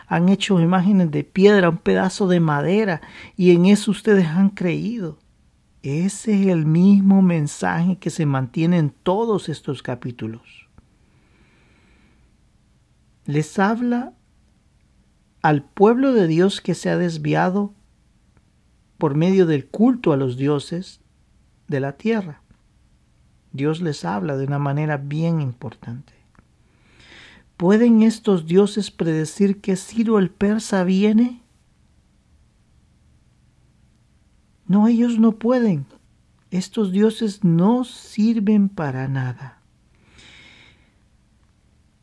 han 0.08 0.28
hecho 0.30 0.60
imágenes 0.60 1.10
de 1.10 1.24
piedra, 1.24 1.70
un 1.70 1.78
pedazo 1.78 2.28
de 2.28 2.42
madera, 2.42 3.02
y 3.38 3.52
en 3.52 3.66
eso 3.66 3.92
ustedes 3.92 4.28
han 4.28 4.50
creído. 4.50 5.18
Ese 5.84 6.40
es 6.40 6.48
el 6.48 6.66
mismo 6.66 7.22
mensaje 7.22 7.98
que 7.98 8.10
se 8.10 8.26
mantiene 8.26 8.78
en 8.78 8.90
todos 8.90 9.50
estos 9.50 9.82
capítulos. 9.82 10.68
Les 13.26 13.58
habla 13.58 14.14
al 15.42 15.64
pueblo 15.64 16.14
de 16.14 16.28
Dios 16.28 16.60
que 16.60 16.76
se 16.76 16.90
ha 16.90 16.98
desviado 16.98 17.74
por 18.98 19.16
medio 19.16 19.46
del 19.46 19.66
culto 19.66 20.12
a 20.12 20.18
los 20.18 20.38
dioses 20.38 21.02
de 21.72 21.80
la 21.80 21.94
tierra. 21.94 22.44
Dios 23.52 23.82
les 23.82 24.06
habla 24.06 24.38
de 24.38 24.46
una 24.46 24.60
manera 24.60 24.98
bien 24.98 25.42
importante. 25.42 26.14
¿Pueden 27.58 28.04
estos 28.04 28.46
dioses 28.46 28.92
predecir 28.92 29.60
que 29.62 29.76
Ciro 29.76 30.20
el 30.20 30.30
persa 30.30 30.84
viene? 30.84 31.42
No, 34.68 34.88
ellos 34.88 35.20
no 35.20 35.34
pueden. 35.34 35.86
Estos 36.52 36.92
dioses 36.92 37.44
no 37.44 37.84
sirven 37.84 38.70
para 38.70 39.08
nada. 39.08 39.62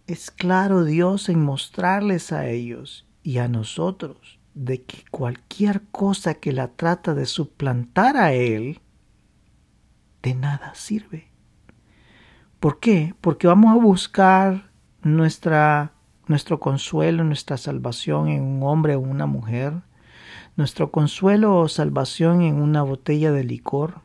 Es 0.07 0.31
claro 0.31 0.85
Dios 0.85 1.29
en 1.29 1.45
mostrarles 1.45 2.33
a 2.33 2.49
ellos 2.49 3.07
y 3.23 3.39
a 3.39 3.49
nosotros 3.49 4.39
de 4.55 4.83
que 4.83 5.05
cualquier 5.11 5.83
cosa 5.91 6.35
que 6.35 6.53
la 6.53 6.69
trata 6.69 7.15
de 7.15 7.27
suplantar 7.27 8.17
a 8.17 8.33
Él, 8.33 8.81
de 10.23 10.35
nada 10.35 10.75
sirve. 10.75 11.31
¿Por 12.61 12.81
qué? 12.81 13.15
Porque 13.21 13.47
vamos 13.47 13.73
a 13.73 13.81
buscar 13.81 14.71
nuestra, 15.03 15.93
nuestro 16.27 16.59
consuelo, 16.59 17.25
nuestra 17.25 17.57
salvación 17.57 18.29
en 18.29 18.43
un 18.43 18.63
hombre 18.63 18.97
o 18.97 19.01
una 19.01 19.27
mujer, 19.27 19.75
nuestro 20.57 20.91
consuelo 20.91 21.57
o 21.57 21.69
salvación 21.69 22.43
en 22.43 22.61
una 22.61 22.83
botella 22.83 23.31
de 23.31 23.45
licor, 23.45 24.01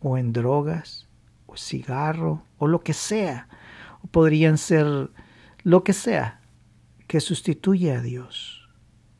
o 0.00 0.16
en 0.16 0.32
drogas, 0.32 1.08
o 1.46 1.56
cigarro, 1.56 2.42
o 2.58 2.66
lo 2.66 2.80
que 2.80 2.94
sea, 2.94 3.48
o 4.02 4.06
podrían 4.06 4.56
ser 4.56 5.10
lo 5.62 5.84
que 5.84 5.92
sea 5.92 6.40
que 7.06 7.20
sustituye 7.20 7.92
a 7.92 8.00
Dios. 8.00 8.68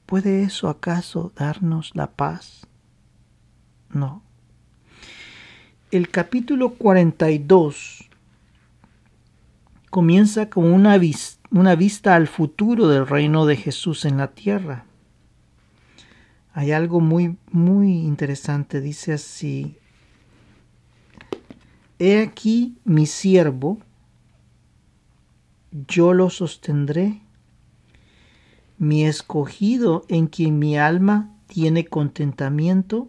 ¿Puede 0.06 0.42
eso 0.42 0.68
acaso 0.68 1.32
darnos 1.36 1.92
la 1.94 2.12
paz? 2.12 2.66
No. 3.90 4.25
El 5.96 6.10
capítulo 6.10 6.74
42 6.74 8.10
comienza 9.88 10.50
con 10.50 10.70
una, 10.70 10.98
vista 10.98 12.14
al 12.14 12.26
futuro 12.26 12.88
del 12.88 13.06
reino 13.06 13.46
de 13.46 13.56
Jesús 13.56 14.04
en 14.04 14.18
la 14.18 14.34
tierra. 14.34 14.84
hay 16.52 16.72
algo 16.72 17.00
muy, 17.00 17.38
muy 17.50 17.92
interesante. 17.92 18.82
Dice 18.82 19.14
así, 19.14 19.78
He 21.98 22.20
aquí 22.20 22.76
mi 22.84 23.06
siervo, 23.06 23.78
yo 25.88 26.12
lo 26.12 26.28
sostendré, 26.28 27.22
mi 28.76 29.06
escogido 29.06 30.04
en 30.08 30.26
quien 30.26 30.58
mi 30.58 30.76
alma 30.76 31.34
tiene 31.46 31.86
contentamiento, 31.86 33.08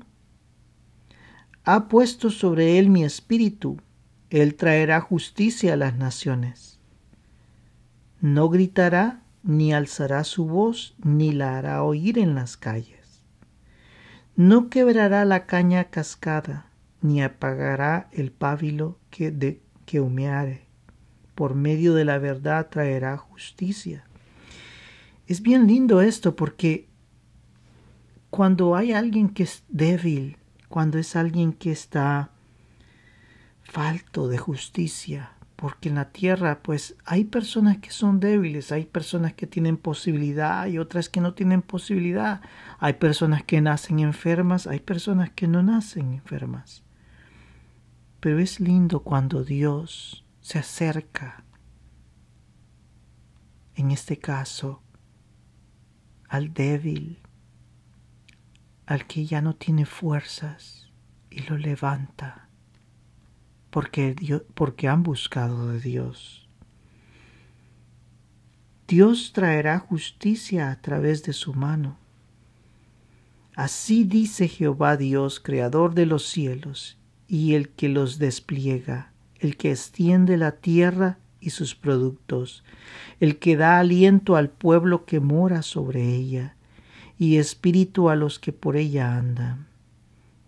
ha 1.67 1.89
puesto 1.89 2.30
sobre 2.30 2.80
él 2.80 2.89
mi 2.89 3.03
espíritu, 3.03 3.82
él 4.30 4.56
traerá 4.56 5.01
justicia 5.01 5.73
a 5.73 5.75
las 5.75 5.97
naciones. 5.97 6.80
No 8.21 8.47
gritará, 8.47 9.23
ni 9.43 9.73
alzará 9.73 10.23
su 10.23 10.45
voz, 10.45 10.95
ni 11.03 11.34
la 11.34 11.58
hará 11.58 11.84
oír 11.84 12.19
en 12.19 12.36
las 12.36 12.56
calles. 12.56 13.21
No 14.38 14.69
quebrará 14.69 15.25
la 15.25 15.45
caña 15.45 15.89
cascada, 15.89 16.71
ni 17.01 17.21
apagará 17.21 18.08
el 18.13 18.32
pábilo 18.32 18.97
que, 19.10 19.32
de, 19.32 19.62
que 19.86 19.99
humeare. 19.99 20.67
Por 21.36 21.53
medio 21.53 21.93
de 21.95 22.06
la 22.06 22.17
verdad 22.17 22.69
traerá 22.69 23.17
justicia. 23.17 24.06
Es 25.27 25.41
bien 25.41 25.67
lindo 25.67 25.99
esto 25.99 26.34
porque 26.38 26.88
cuando 28.30 28.77
hay 28.77 28.93
alguien 28.93 29.27
que 29.27 29.43
es 29.43 29.65
débil, 29.67 30.38
cuando 30.69 30.97
es 30.97 31.15
alguien 31.15 31.53
que 31.53 31.71
está 31.71 32.32
falto 33.63 34.27
de 34.27 34.38
justicia, 34.38 35.32
porque 35.56 35.89
en 35.89 35.95
la 35.95 36.12
tierra 36.12 36.62
pues 36.62 36.95
hay 37.06 37.25
personas 37.25 37.80
que 37.80 37.91
son 37.91 38.19
débiles, 38.19 38.71
hay 38.71 38.86
personas 38.86 39.34
que 39.34 39.47
tienen 39.47 39.77
posibilidad 39.77 40.67
y 40.67 40.77
otras 40.77 41.10
que 41.10 41.19
no 41.19 41.34
tienen 41.34 41.62
posibilidad, 41.62 42.41
hay 42.80 42.93
personas 42.93 43.43
que 43.43 43.60
nacen 43.60 43.99
enfermas, 43.99 44.67
hay 44.67 44.80
personas 44.80 45.32
que 45.32 45.47
no 45.47 45.63
nacen 45.63 46.13
enfermas. 46.13 46.84
Pero 48.19 48.39
es 48.39 48.60
lindo 48.60 49.01
cuando 49.01 49.43
Dios 49.43 50.25
se 50.41 50.60
acerca, 50.60 51.43
en 53.75 53.91
este 53.91 54.17
caso, 54.17 54.82
al 56.27 56.53
débil, 56.53 57.19
al 58.88 59.06
que 59.06 59.26
ya 59.26 59.41
no 59.41 59.54
tiene 59.54 59.86
fuerzas 59.86 60.89
y 61.30 61.41
lo 61.43 61.58
levanta, 61.58 62.47
porque, 63.69 64.15
porque 64.54 64.88
han 64.88 65.04
buscado 65.04 65.67
de 65.67 65.80
Dios. 65.80 66.47
Dios 68.88 69.34
traerá 69.34 69.80
justicia 69.80 70.71
a 70.71 70.82
través 70.82 71.23
de 71.23 71.34
su 71.34 71.54
mano. 71.54 71.97
Así 73.54 74.06
dice 74.06 74.47
Jehová 74.47 74.95
Dios, 74.95 75.41
creador 75.41 75.93
de 75.93 76.06
los 76.06 76.26
cielos 76.26 76.97
y 77.28 77.56
el 77.56 77.69
que 77.69 77.89
los 77.89 78.19
despliega, 78.19 79.12
el 79.39 79.58
que 79.58 79.71
extiende 79.71 80.38
la 80.38 80.54
tierra 80.54 81.17
y 81.41 81.50
sus 81.50 81.76
productos, 81.76 82.63
el 83.19 83.38
que 83.38 83.58
da 83.58 83.80
aliento 83.80 84.38
al 84.38 84.50
pueblo 84.50 85.06
que 85.06 85.19
mora 85.19 85.62
sobre 85.62 86.15
ella, 86.15 86.57
y 87.17 87.38
espíritu 87.38 88.10
a 88.10 88.15
los 88.15 88.39
que 88.39 88.53
por 88.53 88.75
ella 88.77 89.15
andan. 89.15 89.67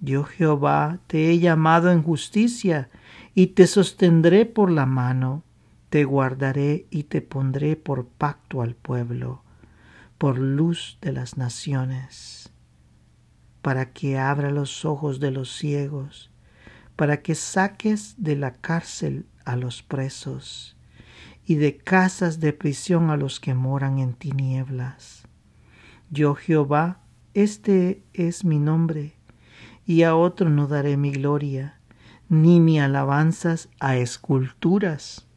Yo 0.02 0.24
Jehová 0.24 1.00
te 1.08 1.30
he 1.30 1.40
llamado 1.40 1.92
en 1.92 2.04
justicia, 2.04 2.90
y 3.36 3.48
te 3.48 3.68
sostendré 3.68 4.46
por 4.46 4.72
la 4.72 4.86
mano, 4.86 5.44
te 5.90 6.04
guardaré 6.04 6.88
y 6.90 7.04
te 7.04 7.22
pondré 7.22 7.76
por 7.76 8.06
pacto 8.06 8.62
al 8.62 8.76
pueblo, 8.76 9.44
por 10.18 10.38
luz 10.38 10.98
de 11.02 11.14
las 11.14 11.38
naciones, 11.38 12.52
para 13.62 13.92
que 13.94 14.18
abra 14.18 14.52
los 14.52 14.84
ojos 14.86 15.20
de 15.20 15.32
los 15.32 15.56
ciegos, 15.56 16.32
para 16.96 17.22
que 17.22 17.34
saques 17.34 18.16
de 18.18 18.36
la 18.36 18.54
cárcel 18.54 19.26
a 19.46 19.56
los 19.56 19.84
presos 19.84 20.76
y 21.46 21.56
de 21.56 21.78
casas 21.78 22.40
de 22.40 22.52
prisión 22.52 23.10
a 23.10 23.18
los 23.18 23.40
que 23.40 23.54
moran 23.54 24.00
en 24.00 24.14
tinieblas. 24.14 25.29
Yo 26.12 26.34
Jehová, 26.34 27.02
este 27.36 28.04
es 28.14 28.44
mi 28.44 28.58
nombre, 28.58 29.14
y 29.86 30.02
a 30.04 30.16
otro 30.16 30.50
no 30.50 30.68
daré 30.68 30.98
mi 30.98 31.12
gloria, 31.12 31.80
ni 32.30 32.60
mi 32.60 32.80
alabanzas 32.80 33.70
a 33.80 33.96
esculturas. 33.96 35.28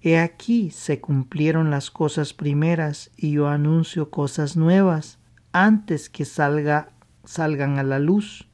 He 0.00 0.18
aquí 0.18 0.70
se 0.70 1.00
cumplieron 1.00 1.70
las 1.70 1.90
cosas 1.90 2.32
primeras, 2.32 3.10
y 3.16 3.32
yo 3.32 3.48
anuncio 3.48 4.10
cosas 4.10 4.56
nuevas 4.56 5.18
antes 5.50 6.08
que 6.08 6.24
salga, 6.24 6.92
salgan 7.24 7.80
a 7.80 7.82
la 7.82 7.98
luz. 7.98 8.48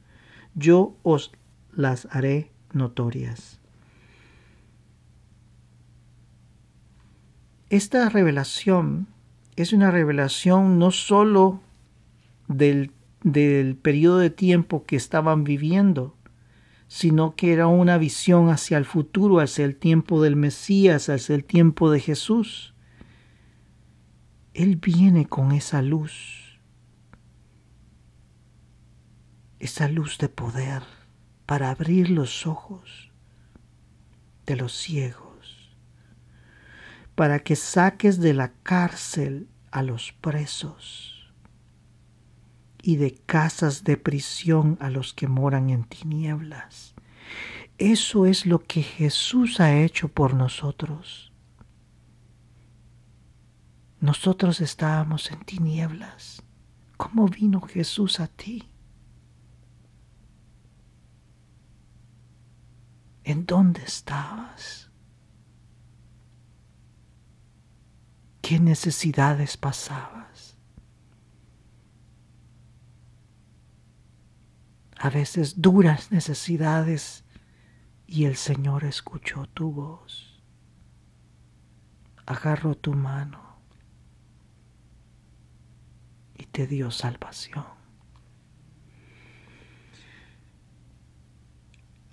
Yo 0.55 0.97
os 1.03 1.31
las 1.71 2.07
haré 2.09 2.51
notorias. 2.73 3.59
Esta 7.69 8.09
revelación 8.09 9.07
es 9.55 9.73
una 9.73 9.91
revelación 9.91 10.79
no 10.79 10.91
sólo 10.91 11.61
del, 12.47 12.91
del 13.23 13.75
periodo 13.75 14.19
de 14.19 14.29
tiempo 14.29 14.83
que 14.83 14.95
estaban 14.95 15.43
viviendo, 15.43 16.15
sino 16.87 17.35
que 17.35 17.53
era 17.53 17.67
una 17.67 17.97
visión 17.97 18.49
hacia 18.49 18.77
el 18.77 18.85
futuro, 18.85 19.39
hacia 19.39 19.65
el 19.65 19.75
tiempo 19.75 20.21
del 20.21 20.35
Mesías, 20.35 21.09
hacia 21.09 21.35
el 21.35 21.43
tiempo 21.43 21.89
de 21.89 21.99
Jesús. 21.99 22.73
Él 24.53 24.77
viene 24.77 25.25
con 25.25 25.51
esa 25.51 25.81
luz, 25.81 26.59
esa 29.59 29.87
luz 29.87 30.17
de 30.17 30.29
poder 30.29 30.83
para 31.45 31.69
abrir 31.71 32.09
los 32.09 32.47
ojos 32.47 33.11
de 34.45 34.55
los 34.55 34.73
ciegos, 34.73 35.24
para 37.15 37.39
que 37.39 37.55
saques 37.55 38.19
de 38.19 38.33
la 38.33 38.51
cárcel 38.63 39.47
a 39.71 39.81
los 39.81 40.11
presos 40.11 41.33
y 42.81 42.97
de 42.97 43.15
casas 43.25 43.83
de 43.83 43.97
prisión 43.97 44.77
a 44.79 44.89
los 44.89 45.13
que 45.13 45.27
moran 45.27 45.69
en 45.69 45.85
tinieblas. 45.85 46.93
Eso 47.77 48.25
es 48.25 48.45
lo 48.45 48.63
que 48.63 48.83
Jesús 48.83 49.59
ha 49.59 49.75
hecho 49.77 50.07
por 50.07 50.33
nosotros. 50.33 51.33
Nosotros 53.99 54.61
estábamos 54.61 55.31
en 55.31 55.39
tinieblas. 55.45 56.43
¿Cómo 56.95 57.27
vino 57.27 57.59
Jesús 57.61 58.19
a 58.19 58.27
ti? 58.27 58.69
¿En 63.23 63.45
dónde 63.45 63.81
estabas? 63.81 64.84
¿Qué 68.47 68.59
necesidades 68.59 69.57
pasabas? 69.57 70.55
A 74.99 75.09
veces 75.09 75.63
duras 75.63 76.11
necesidades 76.11 77.23
y 78.05 78.25
el 78.25 78.35
Señor 78.35 78.83
escuchó 78.83 79.47
tu 79.47 79.71
voz. 79.71 80.43
Agarró 82.27 82.75
tu 82.75 82.93
mano 82.93 83.57
y 86.37 86.45
te 86.45 86.67
dio 86.67 86.91
salvación. 86.91 87.65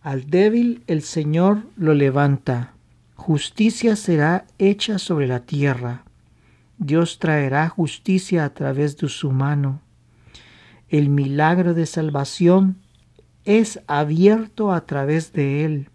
Al 0.01 0.31
débil 0.31 0.83
el 0.87 1.03
Señor 1.03 1.67
lo 1.77 1.93
levanta, 1.93 2.73
justicia 3.17 3.97
será 3.97 4.47
hecha 4.57 4.99
sobre 4.99 5.27
la 5.27 5.41
tierra. 5.41 6.07
Dios 6.85 7.19
traerá 7.19 7.69
justicia 7.69 8.45
a 8.45 8.55
través 8.55 8.97
de 8.97 9.09
su 9.09 9.31
mano. 9.31 9.81
El 10.89 11.09
milagro 11.09 11.75
de 11.75 11.87
salvación 11.87 12.79
es 13.45 13.81
abierto 13.87 14.73
a 14.73 14.85
través 14.85 15.33
de 15.33 15.65
él. 15.65 15.91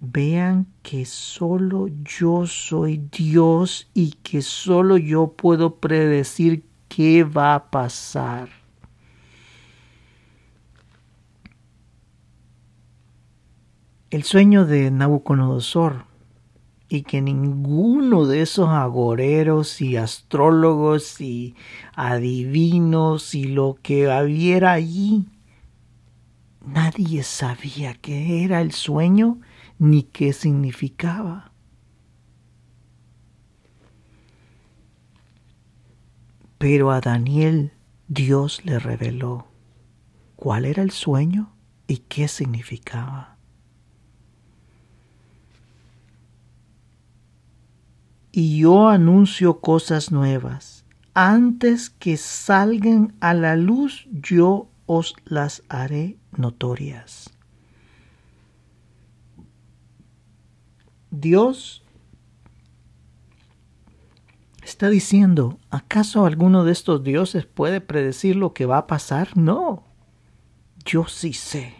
Vean 0.00 0.66
que 0.82 1.04
solo 1.06 1.88
yo 2.04 2.46
soy 2.46 2.98
Dios 3.10 3.88
y 3.94 4.12
que 4.22 4.42
solo 4.42 4.96
yo 4.98 5.32
puedo 5.32 5.76
predecir 5.76 6.64
qué 6.88 7.24
va 7.24 7.54
a 7.54 7.70
pasar. 7.70 8.48
el 14.16 14.22
sueño 14.22 14.64
de 14.64 14.90
Nabucodonosor 14.90 16.05
y 16.88 17.02
que 17.02 17.20
ninguno 17.20 18.26
de 18.26 18.42
esos 18.42 18.68
agoreros 18.68 19.80
y 19.80 19.96
astrólogos 19.96 21.20
y 21.20 21.54
adivinos 21.94 23.34
y 23.34 23.44
lo 23.44 23.76
que 23.82 24.06
hubiera 24.06 24.72
allí, 24.72 25.26
nadie 26.64 27.22
sabía 27.22 27.94
qué 27.94 28.44
era 28.44 28.60
el 28.60 28.72
sueño 28.72 29.40
ni 29.78 30.04
qué 30.04 30.32
significaba. 30.32 31.52
Pero 36.58 36.90
a 36.90 37.00
Daniel 37.00 37.72
Dios 38.08 38.64
le 38.64 38.78
reveló 38.78 39.48
cuál 40.36 40.64
era 40.64 40.82
el 40.82 40.90
sueño 40.90 41.52
y 41.86 41.98
qué 41.98 42.28
significaba. 42.28 43.35
Y 48.38 48.58
yo 48.58 48.88
anuncio 48.88 49.60
cosas 49.62 50.12
nuevas. 50.12 50.84
Antes 51.14 51.88
que 51.88 52.18
salgan 52.18 53.14
a 53.20 53.32
la 53.32 53.56
luz, 53.56 54.06
yo 54.12 54.68
os 54.84 55.14
las 55.24 55.62
haré 55.70 56.18
notorias. 56.36 57.30
Dios 61.10 61.82
está 64.62 64.90
diciendo, 64.90 65.58
¿acaso 65.70 66.26
alguno 66.26 66.64
de 66.64 66.72
estos 66.72 67.02
dioses 67.02 67.46
puede 67.46 67.80
predecir 67.80 68.36
lo 68.36 68.52
que 68.52 68.66
va 68.66 68.76
a 68.76 68.86
pasar? 68.86 69.34
No, 69.34 69.82
yo 70.84 71.06
sí 71.06 71.32
sé. 71.32 71.74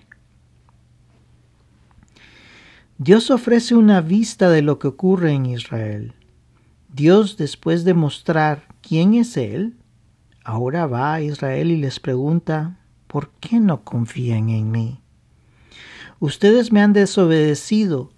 Dios 2.97 3.31
ofrece 3.31 3.75
una 3.75 4.01
vista 4.01 4.49
de 4.49 4.63
lo 4.63 4.79
que 4.79 4.89
ocurre 4.89 5.33
en 5.33 5.45
Israel. 5.45 6.15
Dios, 6.97 7.37
después 7.37 7.85
de 7.85 7.93
mostrar 7.93 8.63
quién 8.81 9.13
es 9.13 9.37
Él, 9.37 9.77
ahora 10.45 10.87
va 10.87 11.13
a 11.13 11.21
Israel 11.21 11.71
y 11.71 11.77
les 11.77 12.01
pregunta, 12.01 12.81
¿por 13.07 13.33
qué 13.33 13.61
no 13.61 13.85
confían 13.85 14.49
en 14.49 14.71
mí? 14.71 15.03
Ustedes 16.21 16.73
me 16.73 16.81
han 16.81 16.95
desobedecido, 16.95 18.13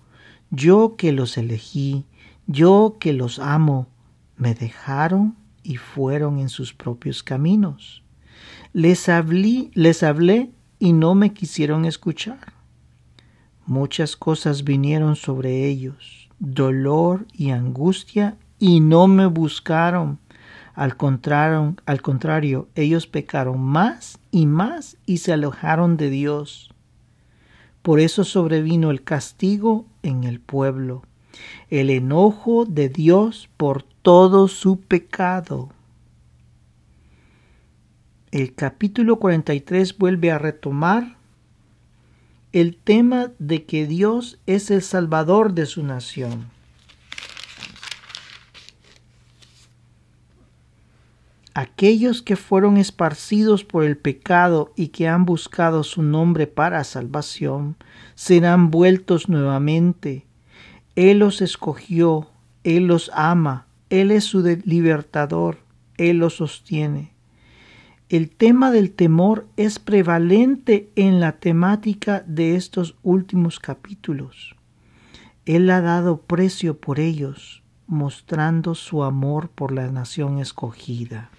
yo 0.53 0.95
que 0.97 1.11
los 1.11 1.37
elegí, 1.37 2.07
yo 2.47 2.99
que 3.01 3.13
los 3.13 3.41
amo, 3.41 3.89
me 4.37 4.55
dejaron 4.55 5.35
y 5.65 5.75
fueron 5.75 6.39
en 6.39 6.49
sus 6.49 6.73
propios 6.73 7.25
caminos. 7.25 8.05
Les 8.73 9.09
hablé, 9.09 9.73
les 9.75 10.05
hablé 10.05 10.53
y 10.79 10.93
no 10.93 11.17
me 11.17 11.33
quisieron 11.33 11.85
escuchar. 11.85 12.53
Muchas 13.67 14.15
cosas 14.15 14.63
vinieron 14.63 15.17
sobre 15.17 15.67
ellos, 15.67 16.29
dolor 16.39 17.27
y 17.33 17.51
angustia, 17.51 18.37
y 18.59 18.81
no 18.81 19.07
me 19.07 19.27
buscaron. 19.27 20.19
Al 20.75 20.97
contrario, 20.97 21.75
al 21.87 22.03
contrario, 22.03 22.69
ellos 22.75 23.07
pecaron 23.07 23.61
más 23.61 24.19
y 24.31 24.47
más 24.47 24.97
y 25.07 25.19
se 25.19 25.33
alejaron 25.33 25.97
de 25.97 26.11
Dios. 26.11 26.71
Por 27.83 28.01
eso 28.01 28.25
sobrevino 28.25 28.91
el 28.91 29.03
castigo 29.03 29.87
en 30.03 30.25
el 30.25 30.41
pueblo, 30.41 31.03
el 31.71 31.91
enojo 31.91 32.65
de 32.65 32.89
Dios 32.89 33.49
por 33.57 33.83
todo 33.83 34.49
su 34.49 34.81
pecado. 34.81 35.71
El 38.31 38.55
capítulo 38.55 39.19
43 39.19 39.97
vuelve 39.97 40.31
a 40.31 40.39
retomar 40.39 41.17
el 42.53 42.77
tema 42.77 43.33
de 43.39 43.65
que 43.65 43.87
Dios 43.87 44.39
es 44.47 44.71
el 44.71 44.83
Salvador 44.83 45.55
de 45.55 45.67
su 45.67 45.83
nación. 45.83 46.58
Aquellos 51.61 52.23
que 52.23 52.37
fueron 52.37 52.77
esparcidos 52.77 53.65
por 53.65 53.83
el 53.83 53.97
pecado 53.97 54.73
y 54.77 54.91
que 54.91 55.09
han 55.09 55.25
buscado 55.25 55.83
su 55.83 56.05
nombre 56.05 56.47
para 56.47 56.85
salvación, 56.85 57.75
serán 58.15 58.71
vueltos 58.71 59.29
nuevamente. 59.29 60.25
Él 60.95 61.19
los 61.19 61.43
escogió, 61.43 62.29
Él 62.63 62.87
los 62.87 63.11
ama, 63.13 63.67
Él 63.91 64.13
es 64.13 64.23
su 64.23 64.45
libertador, 64.65 65.59
Él 65.97 66.19
los 66.19 66.37
sostiene. 66.37 67.11
El 68.09 68.31
tema 68.31 68.71
del 68.71 68.93
temor 68.93 69.49
es 69.57 69.81
prevalente 69.81 70.93
en 70.95 71.19
la 71.19 71.41
temática 71.41 72.23
de 72.25 72.55
estos 72.55 72.95
últimos 73.03 73.59
capítulos. 73.59 74.55
Él 75.45 75.69
ha 75.71 75.81
dado 75.81 76.19
precio 76.19 76.79
por 76.79 77.01
ellos, 77.01 77.65
mostrando 77.89 78.77
su 78.77 79.03
amor 79.03 79.49
por 79.49 79.73
la 79.73 79.91
nación 79.91 80.39
escogida 80.39 81.33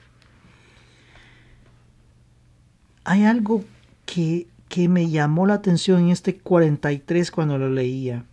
hay 3.03 3.23
algo 3.23 3.63
que, 4.05 4.47
que 4.67 4.87
me 4.87 5.09
llamó 5.09 5.45
la 5.45 5.55
atención 5.55 6.01
en 6.01 6.09
este 6.09 6.37
43 6.37 7.31
cuando 7.31 7.57
lo 7.57 7.69
leía. 7.69 8.25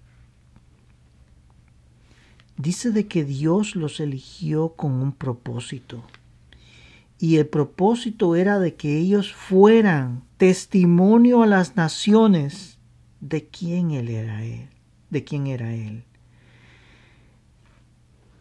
Dice 2.58 2.90
de 2.90 3.06
que 3.06 3.24
Dios 3.24 3.76
los 3.76 4.00
eligió 4.00 4.70
con 4.70 4.92
un 4.92 5.12
propósito. 5.12 6.04
Y 7.18 7.36
el 7.36 7.46
propósito 7.46 8.36
era 8.36 8.58
de 8.58 8.74
que 8.74 8.98
ellos 8.98 9.32
fueran 9.32 10.22
testimonio 10.36 11.42
a 11.42 11.46
las 11.46 11.76
naciones 11.76 12.78
de 13.20 13.46
quién 13.46 13.90
él 13.90 14.08
era 14.08 14.44
él, 14.44 14.68
de 15.10 15.24
quién 15.24 15.46
era 15.46 15.74
él. 15.74 16.04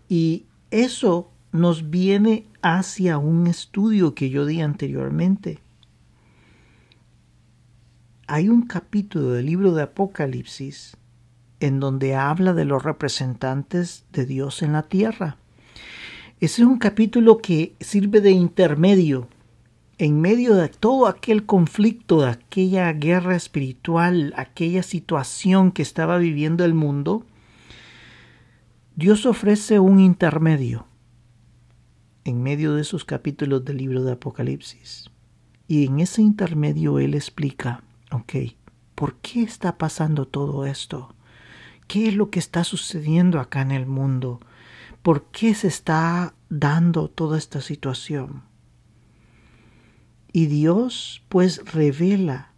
Y 0.09 0.45
eso 0.71 1.31
nos 1.51 1.89
viene 1.89 2.45
hacia 2.61 3.17
un 3.17 3.47
estudio 3.47 4.13
que 4.13 4.29
yo 4.29 4.45
di 4.45 4.61
anteriormente 4.61 5.59
hay 8.27 8.49
un 8.49 8.63
capítulo 8.63 9.31
del 9.31 9.45
libro 9.45 9.73
de 9.73 9.83
Apocalipsis 9.83 10.97
en 11.59 11.79
donde 11.79 12.15
habla 12.15 12.53
de 12.53 12.65
los 12.65 12.83
representantes 12.83 14.05
de 14.11 14.25
Dios 14.25 14.61
en 14.63 14.73
la 14.73 14.83
tierra. 14.83 15.37
Ese 16.39 16.63
es 16.63 16.67
un 16.67 16.79
capítulo 16.79 17.37
que 17.37 17.75
sirve 17.79 18.21
de 18.21 18.31
intermedio 18.31 19.27
en 19.97 20.19
medio 20.19 20.55
de 20.55 20.67
todo 20.69 21.07
aquel 21.07 21.45
conflicto, 21.45 22.21
de 22.21 22.29
aquella 22.29 22.91
guerra 22.93 23.35
espiritual, 23.35 24.33
aquella 24.35 24.83
situación 24.83 25.71
que 25.71 25.81
estaba 25.81 26.17
viviendo 26.17 26.65
el 26.65 26.73
mundo. 26.73 27.25
Dios 28.95 29.25
ofrece 29.25 29.79
un 29.79 29.99
intermedio 29.99 30.87
en 32.25 32.41
medio 32.41 32.73
de 32.73 32.81
esos 32.81 33.05
capítulos 33.05 33.63
del 33.63 33.77
libro 33.77 34.03
de 34.03 34.13
Apocalipsis. 34.13 35.09
Y 35.67 35.85
en 35.85 35.99
ese 35.99 36.21
intermedio 36.21 36.99
Él 36.99 37.13
explica 37.13 37.84
ok, 38.11 38.33
¿por 38.95 39.15
qué 39.17 39.43
está 39.43 39.77
pasando 39.77 40.27
todo 40.27 40.65
esto? 40.65 41.13
¿Qué 41.87 42.07
es 42.07 42.15
lo 42.15 42.29
que 42.29 42.39
está 42.39 42.63
sucediendo 42.63 43.39
acá 43.39 43.61
en 43.61 43.71
el 43.71 43.85
mundo? 43.85 44.39
¿Por 45.01 45.25
qué 45.25 45.53
se 45.53 45.67
está 45.67 46.33
dando 46.49 47.09
toda 47.09 47.37
esta 47.37 47.61
situación? 47.61 48.43
Y 50.31 50.47
Dios 50.47 51.23
pues 51.29 51.61
revela 51.71 52.51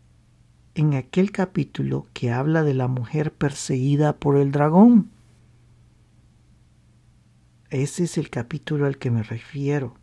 en 0.75 0.93
aquel 0.93 1.31
capítulo 1.31 2.07
que 2.13 2.31
habla 2.31 2.63
de 2.63 2.73
la 2.73 2.87
mujer 2.87 3.33
perseguida 3.33 4.15
por 4.15 4.37
el 4.37 4.51
dragón. 4.51 5.11
Ese 7.69 8.05
es 8.05 8.17
el 8.17 8.29
capítulo 8.29 8.85
al 8.85 8.97
que 8.97 9.11
me 9.11 9.23
refiero. 9.23 9.96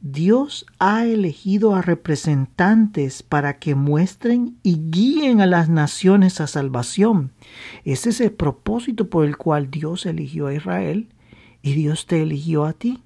Dios 0.00 0.64
ha 0.78 1.04
elegido 1.04 1.74
a 1.74 1.82
representantes 1.82 3.24
para 3.24 3.58
que 3.58 3.74
muestren 3.74 4.56
y 4.62 4.90
guíen 4.90 5.40
a 5.40 5.46
las 5.46 5.68
naciones 5.68 6.40
a 6.40 6.46
salvación. 6.46 7.32
Ese 7.84 8.10
es 8.10 8.20
el 8.20 8.32
propósito 8.32 9.10
por 9.10 9.24
el 9.24 9.36
cual 9.36 9.70
Dios 9.70 10.06
eligió 10.06 10.46
a 10.46 10.54
Israel 10.54 11.08
y 11.62 11.72
Dios 11.72 12.06
te 12.06 12.22
eligió 12.22 12.64
a 12.64 12.74
ti. 12.74 13.02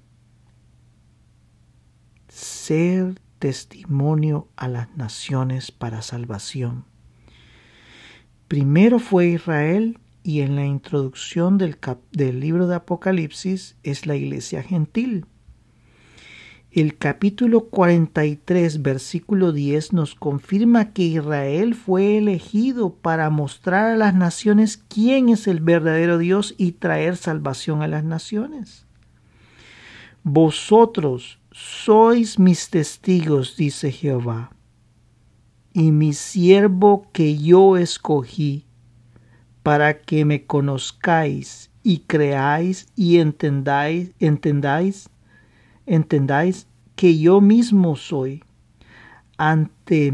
Ser 2.29 3.19
testimonio 3.39 4.47
a 4.55 4.67
las 4.67 4.95
naciones 4.95 5.71
para 5.71 6.03
salvación. 6.03 6.85
Primero 8.47 8.99
fue 8.99 9.29
Israel 9.29 9.99
y 10.21 10.41
en 10.41 10.55
la 10.55 10.65
introducción 10.65 11.57
del, 11.57 11.77
del 12.11 12.39
libro 12.39 12.67
de 12.67 12.75
Apocalipsis 12.75 13.77
es 13.81 14.05
la 14.05 14.15
iglesia 14.15 14.61
gentil. 14.61 15.25
El 16.73 16.97
capítulo 16.97 17.65
43, 17.65 18.81
versículo 18.81 19.51
10 19.51 19.93
nos 19.93 20.15
confirma 20.15 20.91
que 20.91 21.03
Israel 21.03 21.75
fue 21.75 22.17
elegido 22.17 22.95
para 22.95 23.29
mostrar 23.29 23.91
a 23.91 23.95
las 23.95 24.15
naciones 24.15 24.77
quién 24.87 25.29
es 25.29 25.45
el 25.45 25.59
verdadero 25.59 26.17
Dios 26.17 26.55
y 26.57 26.71
traer 26.71 27.15
salvación 27.15 27.83
a 27.83 27.87
las 27.87 28.03
naciones. 28.03 28.87
Vosotros 30.23 31.37
sois 31.51 32.39
mis 32.39 32.71
testigos, 32.71 33.55
dice 33.55 33.91
Jehová, 33.91 34.49
y 35.73 35.91
mi 35.91 36.13
siervo 36.13 37.07
que 37.13 37.37
yo 37.37 37.77
escogí, 37.77 38.65
para 39.61 40.01
que 40.01 40.25
me 40.25 40.47
conozcáis 40.47 41.69
y 41.83 41.99
creáis 41.99 42.87
y 42.95 43.19
entendáis, 43.19 44.13
entendáis 44.19 45.11
entendáis 45.85 46.67
que 46.95 47.17
yo 47.17 47.41
mismo 47.41 47.95
soy. 47.95 48.43
Ante, 49.37 50.13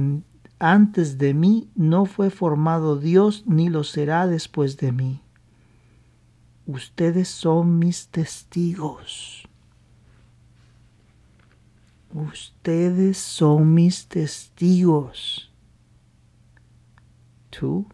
antes 0.60 1.17
de 1.17 1.34
mí 1.34 1.69
no 1.75 2.05
fue 2.05 2.29
formado 2.29 2.97
Dios 2.97 3.43
ni 3.45 3.69
lo 3.69 3.84
será 3.84 4.27
después 4.27 4.77
de 4.77 4.91
mí. 4.91 5.21
Ustedes 6.65 7.29
son 7.29 7.79
mis 7.79 8.08
testigos. 8.10 9.47
ustedes 12.12 13.17
son 13.17 13.73
mis 13.73 14.08
testigos. 14.08 15.51
Tú, 17.49 17.88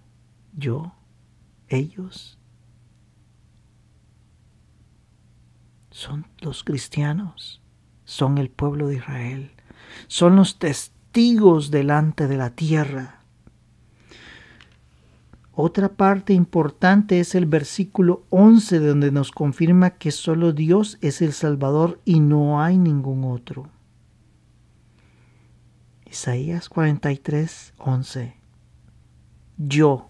yo, 0.57 0.93
ellos. 1.69 2.38
Son 5.91 6.25
los 6.41 6.63
cristianos, 6.63 7.61
son 8.06 8.38
el 8.38 8.50
pueblo 8.50 8.88
de 8.88 8.96
Israel, 8.96 9.52
son 10.08 10.38
los 10.38 10.58
testigos 10.58 11.72
delante 11.72 12.28
de 12.28 12.38
la 12.38 12.52
tierra. 12.52 13.20
Otra 15.52 15.89
parte 15.89 16.34
importante 16.34 17.20
es 17.20 17.34
el 17.34 17.46
versículo 17.46 18.26
11 18.30 18.80
donde 18.80 19.12
nos 19.12 19.32
confirma 19.32 19.91
que 19.91 20.12
solo 20.12 20.52
Dios 20.52 20.98
es 21.02 21.22
el 21.22 21.32
Salvador 21.32 22.02
y 22.04 22.20
no 22.20 22.62
hay 22.62 22.78
ningún 22.78 23.24
otro. 23.24 23.70
Isaías 26.06 26.70
43, 26.70 27.74
11. 27.78 28.36
Yo, 29.58 30.10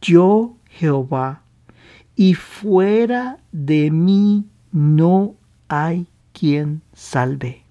yo 0.00 0.56
Jehová, 0.68 1.42
y 2.14 2.34
fuera 2.34 3.38
de 3.52 3.90
mí 3.90 4.46
no 4.72 5.36
hay 5.68 6.06
quien 6.38 6.82
salve. 6.92 7.64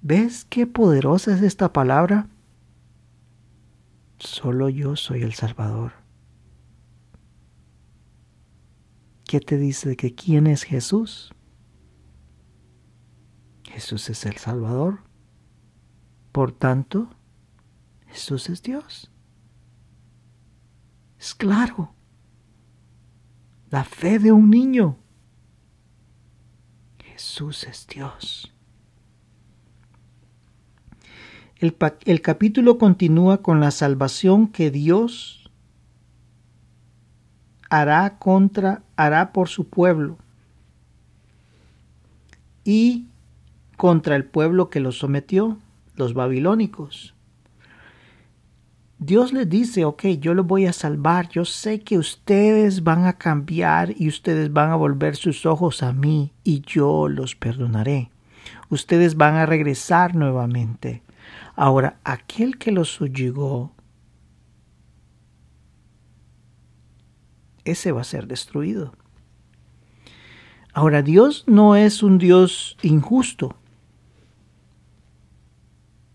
¿Ves 0.00 0.44
qué 0.44 0.68
poderosa 0.68 1.34
es 1.34 1.42
esta 1.42 1.72
palabra? 1.72 2.28
Solo 4.20 4.68
yo 4.68 4.94
soy 4.94 5.22
el 5.22 5.34
Salvador. 5.34 5.92
¿Qué 9.24 9.40
te 9.40 9.56
dice 9.58 9.88
de 9.88 9.96
que 9.96 10.14
quién 10.14 10.46
es 10.46 10.62
Jesús? 10.62 11.32
Jesús 13.64 14.08
es 14.08 14.24
el 14.24 14.36
Salvador. 14.36 15.00
Por 16.30 16.52
tanto, 16.52 17.10
Jesús 18.06 18.48
es 18.50 18.62
Dios. 18.62 19.09
Es 21.20 21.34
claro. 21.34 21.92
La 23.68 23.84
fe 23.84 24.18
de 24.18 24.32
un 24.32 24.48
niño. 24.48 24.96
Jesús 27.04 27.64
es 27.64 27.86
Dios. 27.86 28.54
El, 31.58 32.22
capítulo 32.22 32.78
continúa 32.78 33.42
con 33.42 33.60
la 33.60 33.70
salvación 33.70 34.48
que 34.48 34.70
Dios 34.70 35.50
hará 37.68 38.18
contra, 38.18 38.82
hará 38.96 39.34
por 39.34 39.48
su 39.50 39.68
pueblo 39.68 40.16
y 42.64 43.08
contra 43.76 44.16
el 44.16 44.24
pueblo 44.24 44.70
que 44.70 44.80
lo 44.80 44.90
sometió, 44.90 45.58
los 45.96 46.14
babilónicos. 46.14 47.14
Dios 49.02 49.32
les 49.32 49.48
dice, 49.48 49.86
ok, 49.86 50.04
yo 50.20 50.34
los 50.34 50.46
voy 50.46 50.66
a 50.66 50.74
salvar, 50.74 51.30
yo 51.30 51.46
sé 51.46 51.80
que 51.80 51.96
ustedes 51.96 52.84
van 52.84 53.06
a 53.06 53.14
cambiar 53.14 53.94
y 53.96 54.08
ustedes 54.08 54.52
van 54.52 54.68
a 54.70 54.76
volver 54.76 55.16
sus 55.16 55.46
ojos 55.46 55.82
a 55.82 55.94
mí 55.94 56.34
y 56.44 56.60
yo 56.60 57.08
los 57.08 57.34
perdonaré. 57.34 58.10
Ustedes 58.68 59.16
van 59.16 59.36
a 59.36 59.46
regresar 59.46 60.14
nuevamente. 60.14 61.02
Ahora, 61.56 61.98
aquel 62.04 62.58
que 62.58 62.72
los 62.72 62.90
subyugó, 62.90 63.72
ese 67.64 67.92
va 67.92 68.02
a 68.02 68.04
ser 68.04 68.26
destruido. 68.26 68.92
Ahora, 70.74 71.00
Dios 71.00 71.44
no 71.46 71.74
es 71.74 72.02
un 72.02 72.18
Dios 72.18 72.76
injusto. 72.82 73.56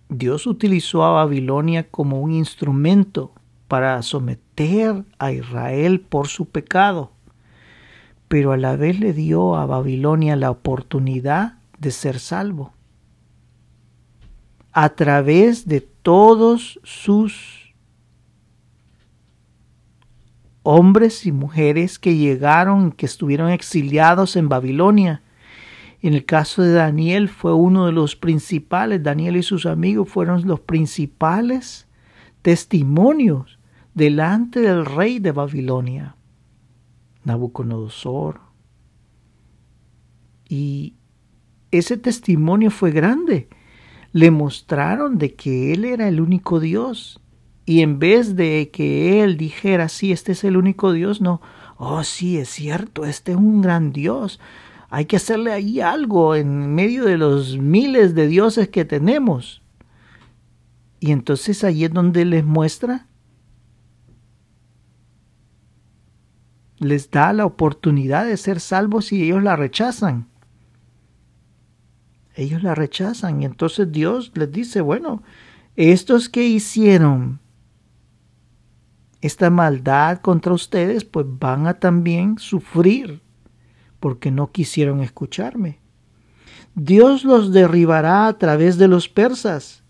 Dios 0.09 0.47
utilizó 0.47 1.03
a 1.03 1.11
Babilonia 1.11 1.89
como 1.89 2.21
un 2.21 2.31
instrumento 2.31 3.31
para 3.67 4.01
someter 4.01 5.03
a 5.17 5.31
Israel 5.31 5.99
por 6.01 6.27
su 6.27 6.47
pecado, 6.49 7.11
pero 8.27 8.51
a 8.51 8.57
la 8.57 8.75
vez 8.75 8.99
le 8.99 9.13
dio 9.13 9.55
a 9.55 9.65
Babilonia 9.65 10.35
la 10.35 10.51
oportunidad 10.51 11.59
de 11.79 11.91
ser 11.91 12.19
salvo 12.19 12.75
a 14.75 14.89
través 14.89 15.69
de 15.69 15.79
todos 15.79 16.81
sus 16.83 17.73
hombres 20.63 21.25
y 21.25 21.31
mujeres 21.31 21.97
que 21.97 22.17
llegaron, 22.17 22.91
que 22.91 23.05
estuvieron 23.05 23.51
exiliados 23.51 24.35
en 24.35 24.49
Babilonia. 24.49 25.21
En 26.05 26.13
el 26.13 26.23
caso 26.23 26.61
de 26.61 26.71
Daniel 26.71 27.29
fue 27.29 27.51
uno 27.55 27.87
de 27.87 27.91
los 27.91 28.15
principales, 28.15 29.01
Daniel 29.01 29.37
y 29.37 29.41
sus 29.41 29.65
amigos 29.65 30.07
fueron 30.07 30.45
los 30.45 30.59
principales 30.59 31.87
testimonios 32.43 33.57
delante 33.95 34.59
del 34.59 34.85
rey 34.85 35.17
de 35.17 35.31
Babilonia, 35.31 36.15
Nabucodonosor. 37.23 38.39
Y 40.47 40.93
ese 41.71 41.97
testimonio 41.97 42.69
fue 42.69 42.91
grande 42.91 43.49
le 44.11 44.29
mostraron 44.29 45.17
de 45.17 45.33
que 45.33 45.73
Él 45.73 45.85
era 45.85 46.07
el 46.07 46.21
único 46.21 46.59
Dios. 46.59 47.19
Y 47.65 47.81
en 47.81 47.97
vez 47.97 48.35
de 48.35 48.69
que 48.71 49.23
Él 49.23 49.37
dijera, 49.37 49.89
sí, 49.89 50.11
este 50.11 50.33
es 50.33 50.43
el 50.43 50.55
único 50.55 50.91
Dios, 50.91 51.19
no, 51.19 51.41
oh, 51.77 52.03
sí, 52.03 52.37
es 52.37 52.49
cierto, 52.49 53.05
este 53.05 53.31
es 53.31 53.37
un 53.39 53.63
gran 53.63 53.91
Dios. 53.91 54.39
Hay 54.95 55.07
que 55.07 55.17
hacerle 55.17 55.51
ahí 55.51 55.81
algo 55.81 56.35
en 56.35 56.73
medio 56.73 57.03
de 57.03 57.17
los 57.17 57.57
miles 57.57 58.15
de 58.15 58.27
dioses 58.27 58.69
que 58.69 58.85
tenemos. 58.85 59.61
Y 61.01 61.11
entonces 61.11 61.65
ahí 61.65 61.83
es 61.83 61.91
donde 61.91 62.23
les 62.23 62.45
muestra, 62.45 63.05
les 66.79 67.11
da 67.11 67.33
la 67.33 67.45
oportunidad 67.45 68.25
de 68.25 68.37
ser 68.37 68.61
salvos 68.61 69.11
y 69.11 69.21
ellos 69.21 69.43
la 69.43 69.57
rechazan 69.57 70.29
ellos 72.37 72.63
la 72.63 72.73
rechazan. 72.73 73.41
Y 73.41 73.45
entonces 73.45 73.91
Dios 73.91 74.31
les 74.33 74.49
dice, 74.49 74.79
bueno, 74.79 75.23
estos 75.75 76.29
que 76.29 76.47
hicieron 76.47 77.41
esta 79.19 79.49
maldad 79.49 80.19
contra 80.19 80.53
ustedes, 80.53 81.03
pues 81.03 81.25
van 81.27 81.67
a 81.67 81.79
también 81.79 82.37
sufrir 82.37 83.24
porque 83.99 84.31
no 84.31 84.51
quisieron 84.51 85.01
escucharme. 85.01 85.79
Dios 86.75 87.23
los 87.23 87.53
derribará 87.53 88.27
a 88.27 88.37
través 88.37 88.77
de 88.77 88.87
los 88.87 89.07
persas. 89.07 89.83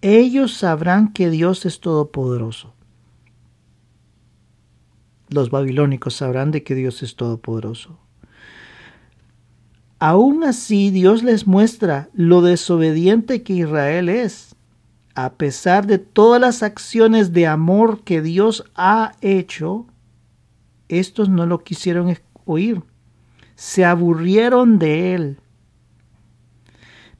Ellos 0.00 0.54
sabrán 0.54 1.12
que 1.12 1.30
Dios 1.30 1.64
es 1.64 1.80
todopoderoso. 1.80 2.74
Los 5.28 5.50
babilónicos 5.50 6.14
sabrán 6.14 6.50
de 6.50 6.64
que 6.64 6.74
Dios 6.74 7.02
es 7.02 7.14
todopoderoso. 7.14 7.98
Aún 10.00 10.42
así 10.42 10.90
Dios 10.90 11.22
les 11.22 11.46
muestra 11.46 12.10
lo 12.12 12.42
desobediente 12.42 13.44
que 13.44 13.52
Israel 13.52 14.08
es. 14.08 14.56
A 15.14 15.34
pesar 15.34 15.86
de 15.86 15.98
todas 15.98 16.40
las 16.40 16.64
acciones 16.64 17.32
de 17.32 17.46
amor 17.46 18.02
que 18.02 18.20
Dios 18.20 18.64
ha 18.74 19.12
hecho, 19.20 19.86
estos 20.88 21.28
no 21.28 21.46
lo 21.46 21.62
quisieron 21.62 22.18
oír. 22.44 22.82
Se 23.62 23.84
aburrieron 23.84 24.80
de 24.80 25.14
él. 25.14 25.38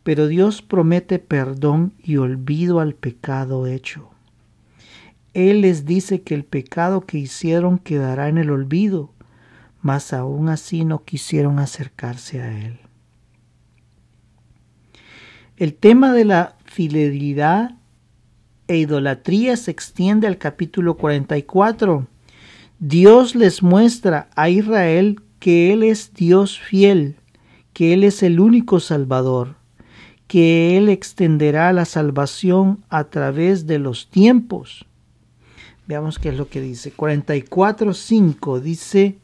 Pero 0.03 0.27
Dios 0.27 0.63
promete 0.63 1.21
perdón 1.21 1.95
y 2.03 2.17
olvido 2.17 2.81
al 2.81 2.95
pecado 2.95 3.67
hecho. 3.67 4.11
Él 5.35 5.61
les 5.61 5.87
dice 5.87 6.23
que 6.23 6.35
el 6.35 6.45
pecado 6.45 7.03
que 7.03 7.19
hicieron 7.19 7.79
quedará 7.79 8.29
en 8.29 8.39
el 8.39 8.51
olvido 8.51 9.13
mas 9.83 10.13
aún 10.13 10.49
así 10.49 10.85
no 10.85 11.05
quisieron 11.05 11.59
acercarse 11.59 12.41
a 12.41 12.67
Él. 12.67 12.79
El 15.57 15.75
tema 15.75 16.13
de 16.13 16.25
la 16.25 16.57
fidelidad 16.65 17.73
e 18.69 18.79
idolatría 18.79 19.57
se 19.57 19.73
extiende 19.73 20.29
al 20.29 20.39
capítulo 20.39 20.97
44. 20.97 22.07
Dios 22.79 23.35
les 23.35 23.63
muestra 23.63 24.31
a 24.35 24.49
Israel 24.49 25.21
que 25.43 25.73
Él 25.73 25.83
es 25.83 26.15
Dios 26.15 26.61
fiel, 26.61 27.17
que 27.73 27.93
Él 27.95 28.05
es 28.05 28.23
el 28.23 28.39
único 28.39 28.79
Salvador, 28.79 29.57
que 30.29 30.79
Él 30.79 30.89
extenderá 30.89 31.73
la 31.73 31.85
salvación 31.85 32.85
a 32.91 33.11
través 33.11 33.67
de 33.67 33.81
los 33.81 34.09
tiempos. 34.09 34.87
Veamos 35.89 36.21
qué 36.21 36.29
es 36.29 36.37
lo 36.37 36.49
que 36.49 36.61
dice. 36.61 36.95
44.5 36.95 38.61
dice, 38.61 39.19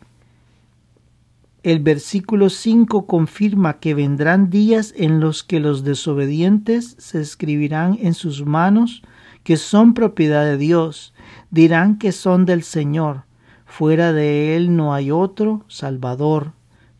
el 1.62 1.78
versículo 1.78 2.50
5 2.50 3.06
confirma 3.06 3.78
que 3.78 3.94
vendrán 3.94 4.50
días 4.50 4.94
en 4.96 5.20
los 5.20 5.44
que 5.44 5.60
los 5.60 5.84
desobedientes 5.84 6.96
se 6.98 7.20
escribirán 7.20 7.96
en 8.02 8.14
sus 8.14 8.44
manos 8.44 9.02
que 9.44 9.56
son 9.56 9.94
propiedad 9.94 10.44
de 10.44 10.56
Dios, 10.56 11.14
dirán 11.52 11.96
que 11.96 12.10
son 12.10 12.44
del 12.44 12.64
Señor, 12.64 13.27
Fuera 13.68 14.12
de 14.12 14.56
Él 14.56 14.74
no 14.74 14.94
hay 14.94 15.12
otro 15.12 15.62
Salvador. 15.68 16.52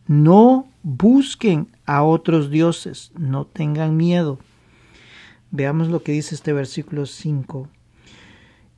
No 0.07 0.69
busquen 0.83 1.69
a 1.87 2.05
otros 2.05 2.51
dioses, 2.51 3.11
no 3.19 3.47
tengan 3.47 3.97
miedo. 3.97 4.39
Veamos 5.51 5.89
lo 5.89 6.03
que 6.03 6.13
dice 6.13 6.35
este 6.35 6.53
versículo 6.53 7.07
5. 7.07 7.69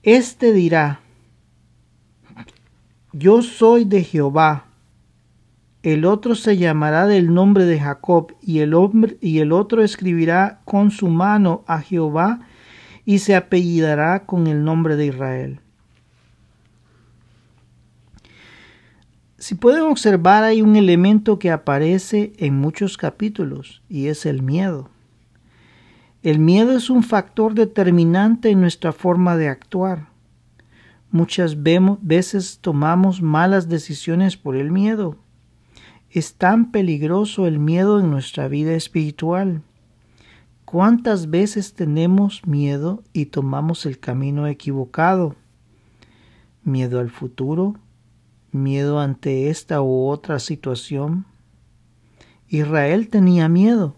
Este 0.02 0.52
dirá, 0.52 1.00
yo 3.12 3.42
soy 3.42 3.84
de 3.84 4.04
Jehová. 4.04 4.66
El 5.82 6.04
otro 6.04 6.36
se 6.36 6.56
llamará 6.56 7.06
del 7.06 7.34
nombre 7.34 7.64
de 7.64 7.80
Jacob, 7.80 8.34
y 8.40 8.60
el, 8.60 8.72
hombre, 8.74 9.18
y 9.20 9.40
el 9.40 9.52
otro 9.52 9.82
escribirá 9.82 10.60
con 10.64 10.90
su 10.90 11.08
mano 11.08 11.64
a 11.66 11.80
Jehová, 11.80 12.40
y 13.04 13.18
se 13.18 13.34
apellidará 13.34 14.26
con 14.26 14.46
el 14.46 14.62
nombre 14.62 14.96
de 14.96 15.06
Israel. 15.06 15.60
Si 19.40 19.54
pueden 19.54 19.84
observar, 19.84 20.44
hay 20.44 20.60
un 20.60 20.76
elemento 20.76 21.38
que 21.38 21.50
aparece 21.50 22.34
en 22.36 22.58
muchos 22.58 22.98
capítulos, 22.98 23.80
y 23.88 24.08
es 24.08 24.26
el 24.26 24.42
miedo. 24.42 24.90
El 26.22 26.38
miedo 26.38 26.76
es 26.76 26.90
un 26.90 27.02
factor 27.02 27.54
determinante 27.54 28.50
en 28.50 28.60
nuestra 28.60 28.92
forma 28.92 29.38
de 29.38 29.48
actuar. 29.48 30.08
Muchas 31.10 31.62
veces 31.62 32.58
tomamos 32.60 33.22
malas 33.22 33.70
decisiones 33.70 34.36
por 34.36 34.56
el 34.56 34.70
miedo. 34.70 35.16
Es 36.10 36.34
tan 36.34 36.70
peligroso 36.70 37.46
el 37.46 37.58
miedo 37.58 37.98
en 37.98 38.10
nuestra 38.10 38.46
vida 38.46 38.74
espiritual. 38.74 39.62
¿Cuántas 40.66 41.30
veces 41.30 41.72
tenemos 41.72 42.46
miedo 42.46 43.02
y 43.14 43.26
tomamos 43.26 43.86
el 43.86 43.98
camino 44.00 44.46
equivocado? 44.46 45.34
Miedo 46.62 47.00
al 47.00 47.08
futuro, 47.08 47.76
miedo 48.52 49.00
ante 49.00 49.50
esta 49.50 49.82
u 49.82 50.08
otra 50.08 50.38
situación. 50.38 51.26
Israel 52.48 53.08
tenía 53.08 53.48
miedo 53.48 53.96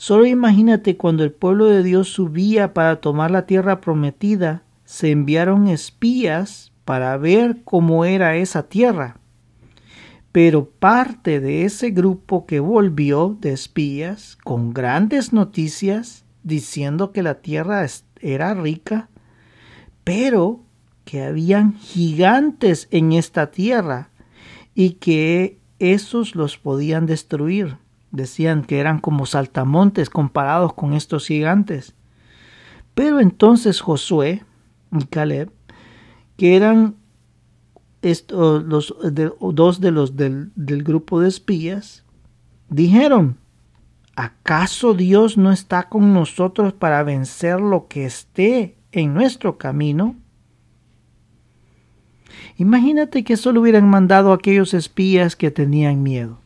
Solo 0.00 0.24
imagínate 0.24 0.96
cuando 0.96 1.24
el 1.24 1.30
pueblo 1.30 1.66
de 1.66 1.82
Dios 1.82 2.08
subía 2.08 2.72
para 2.72 3.02
tomar 3.02 3.30
la 3.30 3.44
tierra 3.44 3.82
prometida, 3.82 4.62
se 4.86 5.10
enviaron 5.10 5.68
espías 5.68 6.72
para 6.86 7.14
ver 7.18 7.58
cómo 7.64 8.06
era 8.06 8.34
esa 8.36 8.62
tierra. 8.62 9.18
Pero 10.32 10.70
parte 10.70 11.38
de 11.38 11.66
ese 11.66 11.90
grupo 11.90 12.46
que 12.46 12.60
volvió 12.60 13.36
de 13.38 13.52
espías 13.52 14.38
con 14.42 14.72
grandes 14.72 15.34
noticias 15.34 16.24
diciendo 16.44 17.12
que 17.12 17.22
la 17.22 17.42
tierra 17.42 17.84
era 18.22 18.54
rica, 18.54 19.10
pero 20.02 20.64
que 21.10 21.24
habían 21.24 21.74
gigantes 21.74 22.86
en 22.92 23.10
esta 23.10 23.50
tierra 23.50 24.10
y 24.76 24.90
que 24.90 25.58
esos 25.80 26.36
los 26.36 26.56
podían 26.56 27.06
destruir. 27.06 27.78
Decían 28.12 28.62
que 28.62 28.78
eran 28.78 29.00
como 29.00 29.26
saltamontes 29.26 30.08
comparados 30.08 30.72
con 30.72 30.92
estos 30.92 31.26
gigantes. 31.26 31.96
Pero 32.94 33.18
entonces 33.18 33.80
Josué 33.80 34.44
y 34.92 35.04
Caleb, 35.06 35.50
que 36.36 36.54
eran 36.54 36.94
los, 38.02 38.94
dos 39.52 39.80
de 39.80 39.90
los 39.90 40.14
del 40.14 40.84
grupo 40.84 41.18
de 41.18 41.28
espías, 41.28 42.04
dijeron, 42.68 43.36
¿acaso 44.14 44.94
Dios 44.94 45.36
no 45.36 45.50
está 45.50 45.88
con 45.88 46.14
nosotros 46.14 46.72
para 46.72 47.02
vencer 47.02 47.60
lo 47.60 47.88
que 47.88 48.04
esté 48.04 48.76
en 48.92 49.12
nuestro 49.12 49.58
camino? 49.58 50.14
Imagínate 52.56 53.24
que 53.24 53.36
solo 53.36 53.60
hubieran 53.60 53.88
mandado 53.88 54.32
a 54.32 54.36
aquellos 54.36 54.74
espías 54.74 55.36
que 55.36 55.50
tenían 55.50 56.02
miedo 56.02 56.40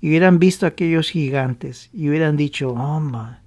y 0.00 0.08
hubieran 0.08 0.38
visto 0.38 0.66
aquellos 0.66 1.10
gigantes 1.10 1.90
y 1.92 2.08
hubieran 2.08 2.36
dicho, 2.36 2.70
hombre, 2.70 3.38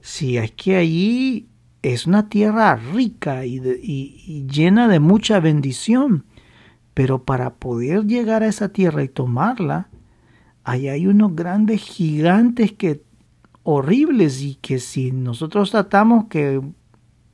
si 0.00 0.36
es 0.36 0.52
que 0.52 0.76
allí 0.76 1.48
es 1.82 2.06
una 2.06 2.28
tierra 2.28 2.76
rica 2.76 3.44
y, 3.44 3.60
y, 3.82 4.46
llena 4.46 4.88
de 4.88 5.00
mucha 5.00 5.40
bendición, 5.40 6.24
pero 6.94 7.24
para 7.24 7.54
poder 7.54 8.06
llegar 8.06 8.42
a 8.42 8.48
esa 8.48 8.70
tierra 8.70 9.02
y 9.02 9.08
tomarla, 9.08 9.88
ahí 10.64 10.88
hay 10.88 11.06
unos 11.06 11.34
grandes 11.34 11.82
gigantes 11.82 12.72
que 12.72 13.02
horribles 13.64 14.42
y 14.42 14.54
que 14.56 14.78
si 14.78 15.12
nosotros 15.12 15.70
tratamos 15.70 16.26
que 16.26 16.60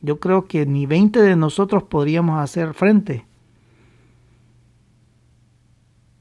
yo 0.01 0.21
creo 0.21 0.47
que 0.47 0.65
ni 0.67 0.87
20 0.87 1.21
de 1.21 1.37
nosotros 1.37 1.85
podríamos 1.85 2.41
hacer 2.41 2.75
frente. 2.75 3.27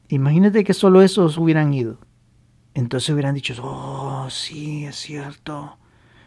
Imagínate 0.09 0.63
que 0.63 0.73
solo 0.73 1.01
esos 1.01 1.37
hubieran 1.37 1.73
ido. 1.73 1.97
Entonces 2.73 3.09
hubieran 3.09 3.35
dicho, 3.35 3.53
oh, 3.61 4.27
sí, 4.29 4.85
es 4.85 4.95
cierto. 4.95 5.77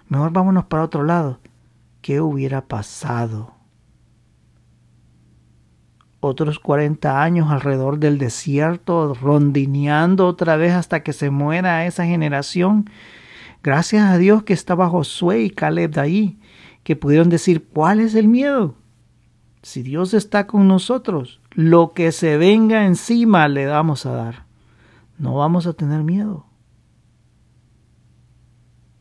Mejor 0.09 0.33
vámonos 0.33 0.65
para 0.65 0.83
otro 0.83 1.05
lado. 1.05 1.39
¿Qué 2.03 2.21
hubiera 2.21 2.67
pasado? 2.67 3.55
Otros 6.19 6.59
40 6.59 7.23
años 7.23 7.51
alrededor 7.51 7.99
del 7.99 8.19
desierto, 8.19 9.15
rondineando 9.15 10.27
otra 10.27 10.57
vez 10.57 10.75
hasta 10.75 11.03
que 11.03 11.13
se 11.13 11.31
muera 11.31 11.87
esa 11.87 12.05
generación. 12.05 12.91
Gracias 13.63 14.03
a 14.03 14.19
Dios 14.19 14.43
que 14.43 14.53
estaba 14.53 14.89
Josué 14.89 15.43
y 15.43 15.51
Caleb 15.51 15.93
de 15.93 16.01
ahí, 16.01 16.41
que 16.83 16.97
pudieron 16.97 17.29
decir, 17.29 17.69
¿cuál 17.73 18.01
es 18.01 18.15
el 18.15 18.29
miedo? 18.29 18.75
Si 19.63 19.83
Dios 19.83 20.15
está 20.15 20.47
con 20.47 20.69
nosotros, 20.69 21.41
lo 21.51 21.93
que 21.93 22.13
se 22.13 22.37
venga 22.39 22.87
encima 22.87 23.49
le 23.49 23.67
vamos 23.67 24.07
a 24.07 24.13
dar 24.13 24.51
no 25.21 25.35
vamos 25.35 25.67
a 25.67 25.75
tener 25.75 26.03
miedo. 26.03 26.47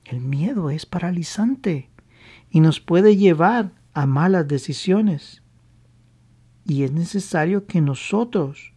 El 0.04 0.20
miedo 0.20 0.70
es 0.70 0.86
paralizante 0.86 1.90
y 2.50 2.60
nos 2.60 2.82
puede 2.82 3.16
llevar 3.16 3.72
a 3.94 4.06
malas 4.06 4.48
decisiones. 4.48 5.42
Y 6.66 6.84
es 6.84 6.92
necesario 6.92 7.66
que 7.68 7.80
nosotros 7.80 8.74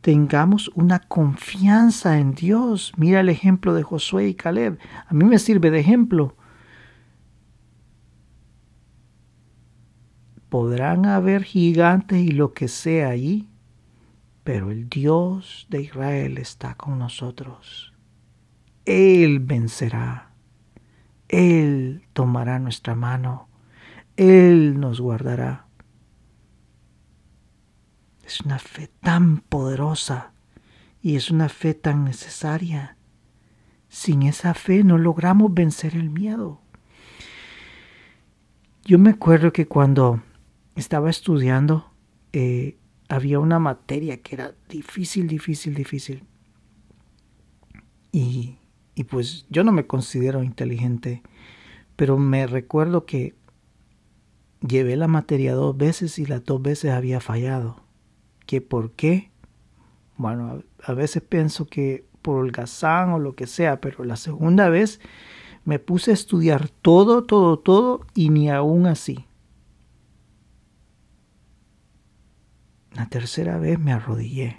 tengamos 0.00 0.70
una 0.76 1.00
confianza 1.00 2.18
en 2.18 2.34
Dios. 2.34 2.92
Mira 2.96 3.20
el 3.20 3.28
ejemplo 3.28 3.74
de 3.74 3.82
Josué 3.82 4.28
y 4.28 4.34
Caleb. 4.34 4.78
A 5.08 5.12
mí 5.12 5.24
me 5.24 5.40
sirve 5.40 5.72
de 5.72 5.80
ejemplo. 5.80 6.36
Podrán 10.50 11.06
haber 11.06 11.44
gigantes 11.44 12.18
y 12.18 12.32
lo 12.32 12.52
que 12.52 12.66
sea 12.66 13.10
allí, 13.10 13.48
pero 14.42 14.72
el 14.72 14.88
Dios 14.88 15.68
de 15.70 15.82
Israel 15.82 16.38
está 16.38 16.74
con 16.74 16.98
nosotros. 16.98 17.94
Él 18.84 19.38
vencerá. 19.38 20.32
Él 21.28 22.02
tomará 22.12 22.58
nuestra 22.58 22.96
mano. 22.96 23.48
Él 24.16 24.80
nos 24.80 25.00
guardará. 25.00 25.66
Es 28.24 28.40
una 28.40 28.58
fe 28.58 28.90
tan 29.00 29.38
poderosa 29.38 30.32
y 31.00 31.14
es 31.14 31.30
una 31.30 31.48
fe 31.48 31.74
tan 31.74 32.04
necesaria. 32.04 32.96
Sin 33.88 34.24
esa 34.24 34.54
fe 34.54 34.82
no 34.82 34.98
logramos 34.98 35.54
vencer 35.54 35.94
el 35.94 36.10
miedo. 36.10 36.60
Yo 38.84 38.98
me 38.98 39.10
acuerdo 39.10 39.52
que 39.52 39.68
cuando 39.68 40.20
estaba 40.76 41.10
estudiando 41.10 41.90
eh, 42.32 42.76
había 43.08 43.40
una 43.40 43.58
materia 43.58 44.22
que 44.22 44.36
era 44.36 44.54
difícil, 44.68 45.26
difícil, 45.26 45.74
difícil. 45.74 46.24
Y, 48.12 48.56
y 48.94 49.04
pues 49.04 49.46
yo 49.50 49.64
no 49.64 49.72
me 49.72 49.86
considero 49.86 50.42
inteligente, 50.44 51.22
pero 51.96 52.18
me 52.18 52.46
recuerdo 52.46 53.06
que 53.06 53.34
llevé 54.66 54.96
la 54.96 55.08
materia 55.08 55.54
dos 55.54 55.76
veces 55.76 56.18
y 56.18 56.26
las 56.26 56.44
dos 56.44 56.62
veces 56.62 56.92
había 56.92 57.20
fallado. 57.20 57.82
¿Qué 58.46 58.60
por 58.60 58.92
qué? 58.92 59.30
Bueno, 60.16 60.62
a, 60.86 60.90
a 60.92 60.94
veces 60.94 61.22
pienso 61.22 61.66
que 61.66 62.04
por 62.22 62.36
holgazán 62.36 63.10
o 63.10 63.18
lo 63.18 63.34
que 63.34 63.48
sea, 63.48 63.80
pero 63.80 64.04
la 64.04 64.16
segunda 64.16 64.68
vez 64.68 65.00
me 65.64 65.80
puse 65.80 66.12
a 66.12 66.14
estudiar 66.14 66.68
todo, 66.68 67.24
todo, 67.24 67.58
todo 67.58 68.06
y 68.14 68.28
ni 68.28 68.50
aún 68.50 68.86
así. 68.86 69.26
La 72.92 73.06
tercera 73.06 73.58
vez 73.58 73.78
me 73.78 73.92
arrodillé 73.92 74.58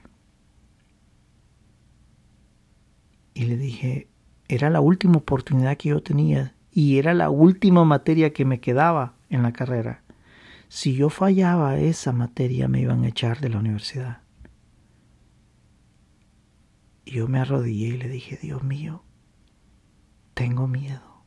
y 3.33 3.45
le 3.45 3.57
dije, 3.57 4.07
era 4.47 4.69
la 4.69 4.81
última 4.81 5.17
oportunidad 5.17 5.77
que 5.77 5.89
yo 5.89 6.03
tenía 6.03 6.55
y 6.71 6.97
era 6.97 7.13
la 7.13 7.29
última 7.29 7.83
materia 7.85 8.33
que 8.33 8.45
me 8.45 8.59
quedaba 8.59 9.15
en 9.29 9.43
la 9.43 9.53
carrera. 9.53 10.03
Si 10.67 10.95
yo 10.95 11.09
fallaba 11.09 11.77
esa 11.77 12.11
materia 12.11 12.67
me 12.67 12.81
iban 12.81 13.03
a 13.03 13.09
echar 13.09 13.39
de 13.41 13.49
la 13.49 13.59
universidad. 13.59 14.21
Y 17.03 17.13
yo 17.13 17.27
me 17.27 17.39
arrodillé 17.39 17.87
y 17.87 17.97
le 17.97 18.07
dije, 18.07 18.37
Dios 18.41 18.63
mío, 18.63 19.03
tengo 20.33 20.67
miedo. 20.67 21.25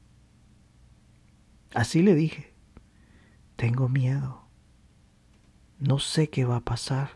Así 1.75 2.03
le 2.03 2.15
dije, 2.15 2.55
tengo 3.57 3.89
miedo. 3.89 4.44
No 5.79 5.99
sé 5.99 6.31
qué 6.31 6.45
va 6.45 6.57
a 6.57 6.65
pasar. 6.65 7.11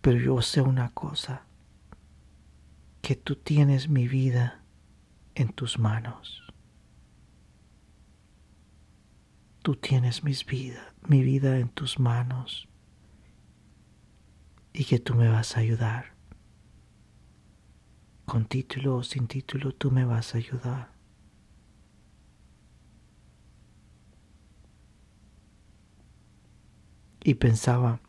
Pero 0.00 0.18
yo 0.18 0.42
sé 0.42 0.62
una 0.62 0.90
cosa, 0.90 1.44
que 3.02 3.16
tú 3.16 3.36
tienes 3.36 3.88
mi 3.88 4.08
vida 4.08 4.62
en 5.34 5.52
tus 5.52 5.78
manos. 5.78 6.42
Tú 9.62 9.76
tienes 9.76 10.24
mis 10.24 10.46
vida, 10.46 10.94
mi 11.06 11.22
vida 11.22 11.58
en 11.58 11.68
tus 11.68 11.98
manos 11.98 12.68
y 14.72 14.84
que 14.84 14.98
tú 14.98 15.14
me 15.14 15.28
vas 15.28 15.56
a 15.56 15.60
ayudar. 15.60 16.14
Con 18.24 18.46
título 18.46 18.96
o 18.96 19.02
sin 19.02 19.26
título, 19.26 19.72
tú 19.72 19.90
me 19.90 20.04
vas 20.04 20.34
a 20.34 20.38
ayudar. 20.38 20.99
Y 27.22 27.34
pensaba, 27.34 28.00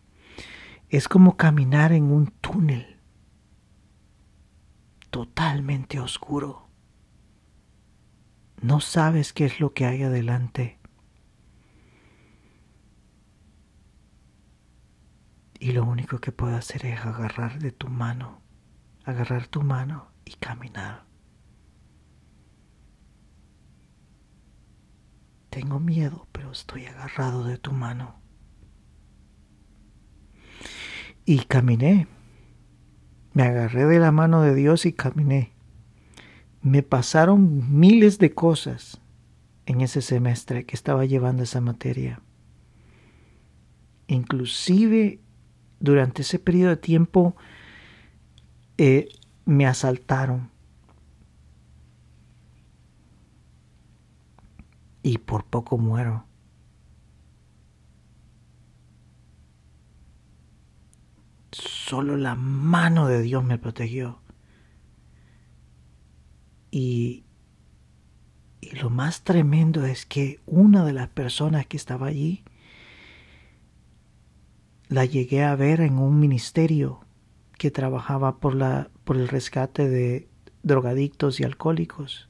es 0.89 1.07
como 1.07 1.38
caminar 1.38 1.91
en 1.91 2.12
un 2.12 2.28
túnel 2.28 2.99
totalmente 5.09 5.99
oscuro. 5.99 6.70
No 8.62 8.80
sabes 8.80 9.34
qué 9.34 9.45
es 9.45 9.59
lo 9.59 9.74
que 9.74 9.86
hay 9.86 10.03
adelante. 10.03 10.80
Y 15.59 15.74
lo 15.74 15.84
único 15.84 16.20
que 16.20 16.32
puedo 16.32 16.55
hacer 16.55 16.86
es 16.86 16.99
agarrar 17.01 17.59
de 17.59 17.72
tu 17.72 17.88
mano, 17.88 18.41
agarrar 19.03 19.47
tu 19.47 19.62
mano 19.62 20.12
y 20.26 20.34
caminar. 20.34 21.05
Tengo 25.49 25.80
miedo, 25.80 26.28
pero 26.32 26.51
estoy 26.51 26.86
agarrado 26.86 27.43
de 27.43 27.57
tu 27.57 27.74
mano. 27.74 28.21
Y 31.26 31.40
caminé. 31.46 32.08
Me 33.34 33.44
agarré 33.44 33.86
de 33.86 34.00
la 34.00 34.12
mano 34.12 34.42
de 34.42 34.54
Dios 34.54 34.86
y 34.86 34.94
caminé. 34.94 35.52
Me 36.62 36.84
pasaron 36.84 37.80
miles 37.80 38.20
de 38.20 38.34
cosas 38.34 39.02
en 39.66 39.82
ese 39.82 40.02
semestre 40.02 40.66
que 40.66 40.76
estaba 40.76 41.06
llevando 41.06 41.44
esa 41.44 41.62
materia. 41.62 42.22
Inclusive 44.08 45.20
durante 45.80 46.24
ese 46.24 46.40
periodo 46.40 46.72
de 46.72 46.78
tiempo 46.78 47.36
eh, 48.78 49.10
me 49.46 49.66
asaltaron. 49.66 50.50
Y 55.04 55.18
por 55.20 55.46
poco 55.46 55.78
muero. 55.78 56.26
Solo 61.92 62.16
la 62.16 62.36
mano 62.36 63.10
de 63.10 63.22
Dios 63.22 63.44
me 63.44 63.58
protegió. 63.58 64.22
Y, 66.72 67.26
y 68.62 68.78
lo 68.78 68.89
más 68.89 69.26
tremendo 69.26 69.86
es 69.86 70.06
que 70.06 70.39
una 70.46 70.86
de 70.86 70.94
las 70.94 71.10
personas 71.10 71.66
que 71.66 71.76
estaba 71.76 72.08
allí 72.08 72.46
la 74.88 75.04
llegué 75.04 75.44
a 75.44 75.54
ver 75.58 75.82
en 75.82 76.00
un 76.00 76.18
ministerio 76.18 77.02
que 77.58 77.72
trabajaba 77.72 78.39
por, 78.39 78.56
la, 78.56 78.89
por 79.04 79.18
el 79.18 79.28
rescate 79.28 79.89
de 79.89 80.30
drogadictos 80.64 81.42
y 81.42 81.44
alcohólicos. 81.44 82.30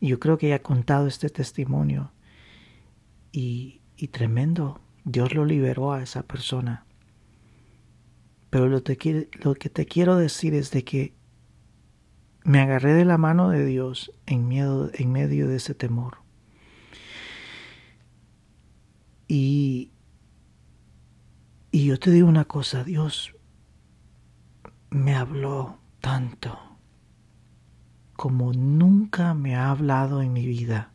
Yo 0.00 0.18
creo 0.18 0.36
que 0.36 0.48
ella 0.48 0.56
ha 0.56 0.62
contado 0.62 1.06
este 1.06 1.28
testimonio 1.28 2.10
y, 3.30 3.82
y 3.96 4.08
tremendo. 4.08 4.80
Dios 5.04 5.32
lo 5.32 5.44
liberó 5.44 5.92
a 5.92 6.02
esa 6.02 6.24
persona. 6.24 6.86
Pero 8.52 8.68
lo, 8.68 8.82
que 8.82 9.70
te 9.70 9.86
quiero 9.86 10.16
decir 10.16 10.52
es 10.52 10.72
de 10.72 10.84
que 10.84 11.14
me 12.44 12.60
agarré 12.60 12.92
de 12.92 13.06
la 13.06 13.16
mano 13.16 13.48
de 13.48 13.64
Dios 13.64 14.12
en 14.26 14.46
medio 14.46 15.48
de 15.48 15.56
ese 15.56 15.74
temor. 15.74 16.18
Y, 19.26 19.90
y 21.70 21.86
yo 21.86 21.98
te 21.98 22.10
digo 22.10 22.28
una 22.28 22.44
cosa, 22.44 22.84
Dios 22.84 23.34
me 24.90 25.14
habló 25.14 25.78
tanto 26.02 26.58
como 28.12 28.52
nunca 28.52 29.32
me 29.32 29.56
ha 29.56 29.70
hablado 29.70 30.20
en 30.20 30.34
mi 30.34 30.44
vida. 30.44 30.92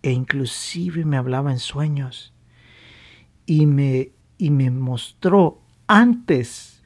E 0.00 0.12
inclusive 0.12 1.04
me 1.04 1.16
hablaba 1.16 1.50
en 1.50 1.58
sueños 1.58 2.32
y 3.52 3.66
me, 3.66 4.12
y 4.38 4.48
me 4.48 4.70
mostró 4.70 5.60
antes 5.86 6.82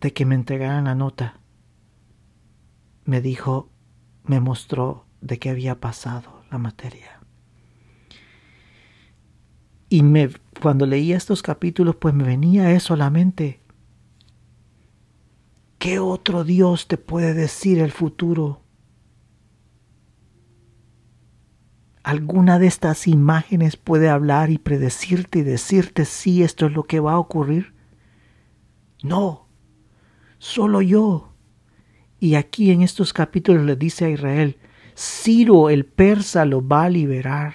de 0.00 0.12
que 0.12 0.26
me 0.26 0.34
entregaran 0.34 0.86
la 0.86 0.96
nota. 0.96 1.38
Me 3.04 3.20
dijo, 3.20 3.70
me 4.24 4.40
mostró 4.40 5.06
de 5.20 5.38
qué 5.38 5.50
había 5.50 5.78
pasado 5.78 6.42
la 6.50 6.58
materia. 6.58 7.20
Y 9.88 10.02
me, 10.02 10.30
cuando 10.60 10.84
leía 10.84 11.16
estos 11.16 11.42
capítulos, 11.42 11.94
pues 11.94 12.12
me 12.12 12.24
venía 12.24 12.72
eso 12.72 12.94
a 12.94 12.96
la 12.96 13.10
mente. 13.10 13.60
¿Qué 15.78 16.00
otro 16.00 16.42
Dios 16.42 16.88
te 16.88 16.98
puede 16.98 17.34
decir 17.34 17.78
el 17.78 17.92
futuro? 17.92 18.64
¿Alguna 22.08 22.58
de 22.58 22.68
estas 22.68 23.06
imágenes 23.06 23.76
puede 23.76 24.08
hablar 24.08 24.48
y 24.48 24.56
predecirte 24.56 25.40
y 25.40 25.42
decirte 25.42 26.06
si 26.06 26.42
esto 26.42 26.64
es 26.64 26.72
lo 26.72 26.84
que 26.84 27.00
va 27.00 27.12
a 27.12 27.18
ocurrir? 27.18 27.74
No, 29.02 29.46
solo 30.38 30.80
yo. 30.80 31.34
Y 32.18 32.36
aquí 32.36 32.70
en 32.70 32.80
estos 32.80 33.12
capítulos 33.12 33.66
le 33.66 33.76
dice 33.76 34.06
a 34.06 34.08
Israel, 34.08 34.56
Ciro 34.96 35.68
el 35.68 35.84
persa 35.84 36.46
lo 36.46 36.66
va 36.66 36.84
a 36.84 36.88
liberar. 36.88 37.52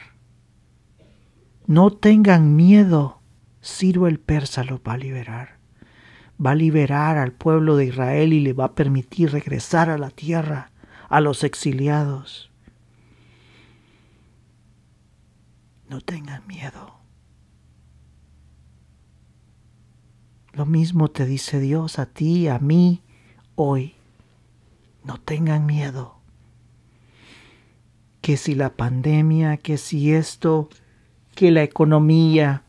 No 1.66 1.89
tengan 1.89 2.56
miedo. 2.56 3.24
Ciro 3.60 4.06
el 4.06 4.20
persa 4.20 4.64
los 4.64 4.82
va 4.82 4.93
a 4.93 4.97
liberar. 4.97 5.58
Va 6.39 6.51
a 6.51 6.56
liberar 6.56 7.18
al 7.18 7.32
pueblo 7.32 7.76
de 7.76 7.86
Israel 7.86 8.34
y 8.34 8.39
le 8.39 8.54
va 8.54 8.66
a 8.66 8.76
permitir 8.76 9.32
regresar 9.32 9.89
a 9.89 9.97
la 9.97 10.12
tierra, 10.12 10.70
a 11.10 11.22
los 11.22 11.43
exiliados. 11.43 12.53
No 15.90 16.02
tengan 16.02 16.46
miedo. 16.48 17.04
Lo 20.54 20.66
mismo 20.66 21.10
te 21.10 21.26
dice 21.26 21.60
Dios 21.60 21.98
a 21.98 22.06
ti, 22.06 22.48
a 22.48 22.60
mí, 22.60 23.02
hoy. 23.56 23.96
No 25.04 25.20
tengan 25.20 25.66
miedo. 25.66 26.16
Que 28.22 28.38
si 28.38 28.56
la 28.56 28.70
pandemia, 28.70 29.58
que 29.58 29.78
si 29.78 30.14
esto, 30.14 30.70
que 31.36 31.52
la 31.52 31.64
economía, 31.64 32.64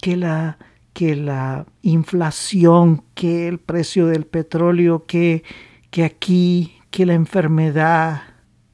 que 0.00 0.16
la, 0.16 0.58
que 0.92 1.16
la 1.16 1.66
inflación, 1.82 3.02
que 3.14 3.48
el 3.48 3.58
precio 3.58 4.06
del 4.06 4.24
petróleo, 4.24 5.06
que, 5.06 5.42
que 5.90 6.04
aquí, 6.04 6.78
que 6.90 7.04
la 7.04 7.14
enfermedad, 7.14 8.22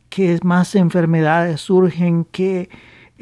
que 0.09 0.39
más 0.45 0.75
enfermedades 0.75 1.63
surgen, 1.63 2.25
que 2.27 2.69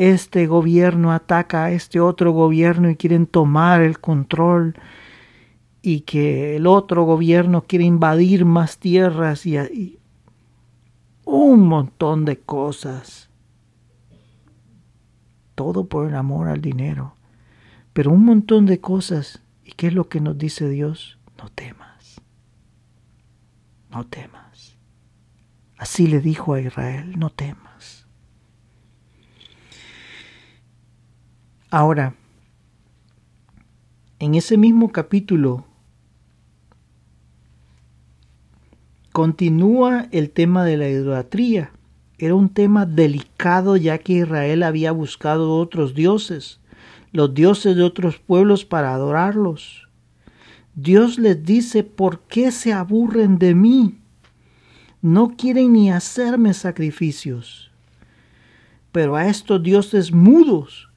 este 0.00 0.46
gobierno 0.46 1.12
ataca 1.12 1.64
a 1.64 1.72
este 1.72 2.00
otro 2.00 2.32
gobierno 2.32 2.88
y 2.88 2.96
quieren 2.96 3.26
tomar 3.26 3.82
el 3.82 4.00
control 4.00 4.74
y 5.82 6.00
que 6.00 6.56
el 6.56 6.66
otro 6.66 7.04
gobierno 7.04 7.64
quiere 7.66 7.84
invadir 7.84 8.44
más 8.44 8.78
tierras 8.78 9.44
y, 9.44 9.58
y 9.58 9.98
un 11.24 11.68
montón 11.68 12.24
de 12.24 12.38
cosas 12.38 13.30
todo 15.60 15.84
por 15.84 16.08
el 16.08 16.14
amor 16.14 16.48
al 16.48 16.62
dinero, 16.62 17.16
pero 17.92 18.12
un 18.12 18.24
montón 18.24 18.64
de 18.64 18.80
cosas. 18.80 19.42
¿Y 19.62 19.72
qué 19.72 19.88
es 19.88 19.92
lo 19.92 20.08
que 20.08 20.18
nos 20.18 20.38
dice 20.38 20.66
Dios? 20.70 21.18
No 21.36 21.50
temas, 21.50 22.22
no 23.90 24.06
temas. 24.06 24.78
Así 25.76 26.06
le 26.06 26.20
dijo 26.20 26.54
a 26.54 26.62
Israel, 26.62 27.18
no 27.18 27.28
temas. 27.28 27.69
Ahora, 31.72 32.16
en 34.18 34.34
ese 34.34 34.56
mismo 34.56 34.90
capítulo 34.90 35.66
continúa 39.12 40.08
el 40.10 40.30
tema 40.30 40.64
de 40.64 40.76
la 40.76 40.88
idolatría 40.88 41.70
era 42.18 42.34
un 42.34 42.48
tema 42.48 42.86
delicado 42.86 43.76
ya 43.76 43.98
que 43.98 44.14
Israel 44.14 44.64
había 44.64 44.90
buscado 44.90 45.56
otros 45.56 45.94
dioses, 45.94 46.58
los 47.12 47.34
dioses 47.34 47.76
de 47.76 47.84
otros 47.84 48.18
pueblos 48.18 48.64
para 48.64 48.92
adorarlos. 48.92 49.88
Dios 50.74 51.20
les 51.20 51.44
dice, 51.44 51.84
¿por 51.84 52.22
qué 52.22 52.50
se 52.50 52.72
aburren 52.72 53.38
de 53.38 53.54
mí? 53.54 54.00
No 55.02 55.36
quieren 55.36 55.72
ni 55.72 55.92
hacerme 55.92 56.52
sacrificios. 56.52 57.70
Pero 58.90 59.14
a 59.14 59.28
estos 59.28 59.62
dioses 59.62 60.12
mudos 60.12 60.89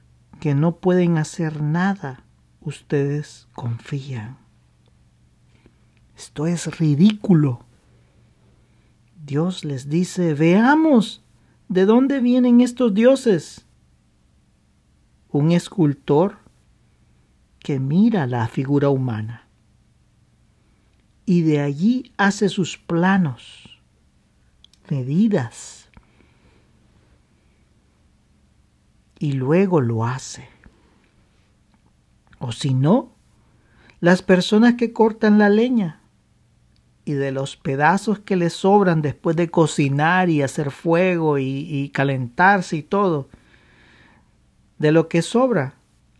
que 0.43 0.55
no 0.55 0.75
pueden 0.75 1.17
hacer 1.17 1.61
nada, 1.61 2.25
ustedes 2.59 3.47
confían. 3.53 4.37
Esto 6.17 6.47
es 6.47 6.79
ridículo. 6.79 7.63
Dios 9.25 9.63
les 9.63 9.87
dice, 9.87 10.33
veamos, 10.33 11.23
¿de 11.69 11.85
dónde 11.85 12.19
vienen 12.19 12.59
estos 12.59 12.93
dioses? 12.93 13.65
Un 15.29 15.53
escultor 15.53 16.39
que 17.59 17.79
mira 17.79 18.27
la 18.27 18.49
figura 18.49 18.89
humana 18.89 19.47
y 21.25 21.43
de 21.43 21.61
allí 21.61 22.11
hace 22.17 22.49
sus 22.49 22.77
planos, 22.77 23.79
medidas, 24.89 25.82
y 29.23 29.31
luego 29.31 29.79
lo 29.79 30.03
hace. 30.03 30.49
O 32.39 32.51
si 32.51 32.73
no, 32.73 33.13
las 34.01 34.21
personas 34.21 34.73
que 34.73 34.91
cortan 34.91 35.37
la 35.37 35.47
leña 35.47 36.01
y 37.05 37.13
de 37.13 37.31
los 37.31 37.55
pedazos 37.55 38.19
que 38.19 38.35
les 38.35 38.51
sobran 38.51 39.01
después 39.01 39.37
de 39.37 39.49
cocinar 39.49 40.29
y 40.29 40.41
hacer 40.41 40.71
fuego 40.71 41.37
y, 41.37 41.45
y 41.45 41.87
calentarse 41.87 42.75
y 42.75 42.83
todo, 42.83 43.29
de 44.77 44.91
lo 44.91 45.07
que 45.07 45.21
sobra, 45.21 45.75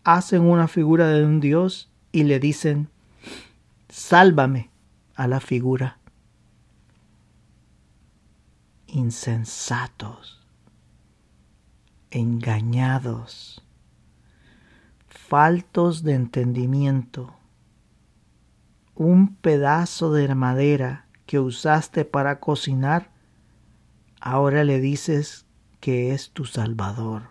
hacen 0.06 0.44
una 0.44 0.70
figura 0.70 1.10
de 1.10 1.26
un 1.26 1.42
Dios 1.42 1.92
y 2.14 2.24
le 2.24 2.40
dicen, 2.40 2.88
sálvame 3.90 4.70
a 5.16 5.28
la 5.28 5.42
figura. 5.42 5.98
Insensatos, 8.88 10.43
engañados, 12.14 13.64
faltos 15.08 16.04
de 16.04 16.14
entendimiento. 16.14 17.34
Un 18.96 19.36
pedazo 19.36 20.14
de 20.14 20.34
madera 20.36 21.08
que 21.26 21.40
usaste 21.40 22.06
para 22.06 22.40
cocinar, 22.40 23.10
ahora 24.22 24.64
le 24.64 24.80
dices 24.80 25.46
que 25.80 26.14
es 26.14 26.30
tu 26.30 26.46
Salvador. 26.46 27.24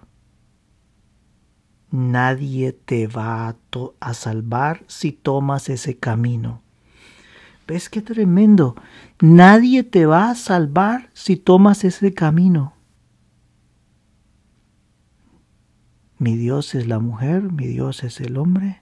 Nadie 1.93 2.73
te 2.73 3.07
va 3.07 3.55
a, 4.01 4.15
salvar 4.15 4.83
si 4.89 5.13
tomas 5.13 5.69
ese 5.69 5.99
camino. 5.99 6.63
¿Ves 7.69 7.89
qué 7.89 8.03
tremendo? 8.03 8.75
Nadie 9.21 9.85
te 9.85 10.07
va 10.07 10.31
a 10.31 10.35
salvar 10.35 11.11
si 11.13 11.37
tomas 11.37 11.85
ese 11.85 12.13
camino. 12.15 12.75
Mi 16.23 16.37
Dios 16.37 16.77
es 16.77 16.87
la 16.87 17.01
mujer, 17.01 17.51
mi 17.51 17.67
Dios 17.67 18.05
es 18.05 18.21
el 18.21 18.37
hombre. 18.37 18.81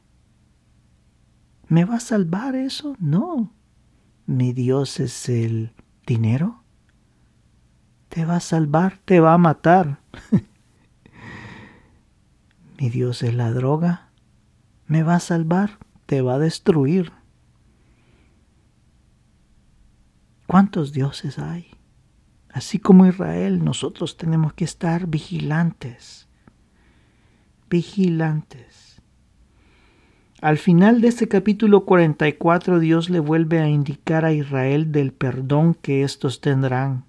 ¿Me 1.68 1.86
va 1.86 1.94
a 1.94 2.00
salvar 2.00 2.54
eso? 2.54 2.96
No. 2.98 3.50
Mi 4.26 4.52
Dios 4.52 5.00
es 5.00 5.26
el 5.30 5.72
dinero. 6.06 6.62
Te 8.10 8.26
va 8.26 8.36
a 8.36 8.40
salvar, 8.40 8.98
te 9.06 9.20
va 9.20 9.32
a 9.32 9.38
matar. 9.38 10.00
mi 12.78 12.90
Dios 12.90 13.22
es 13.22 13.32
la 13.32 13.50
droga. 13.52 14.10
¿Me 14.86 15.02
va 15.02 15.14
a 15.14 15.20
salvar? 15.20 15.78
Te 16.04 16.20
va 16.20 16.34
a 16.34 16.38
destruir. 16.38 17.10
¿Cuántos 20.46 20.92
dioses 20.92 21.38
hay? 21.38 21.68
Así 22.50 22.78
como 22.78 23.06
Israel, 23.06 23.64
nosotros 23.64 24.18
tenemos 24.18 24.52
que 24.52 24.64
estar 24.64 25.06
vigilantes, 25.06 26.28
vigilantes. 27.70 29.00
Al 30.42 30.58
final 30.58 31.00
de 31.00 31.08
este 31.08 31.28
capítulo 31.28 31.84
44 31.84 32.78
Dios 32.80 33.08
le 33.08 33.20
vuelve 33.20 33.60
a 33.60 33.68
indicar 33.68 34.24
a 34.24 34.32
Israel 34.32 34.92
del 34.92 35.12
perdón 35.12 35.74
que 35.74 36.02
éstos 36.02 36.40
tendrán, 36.40 37.04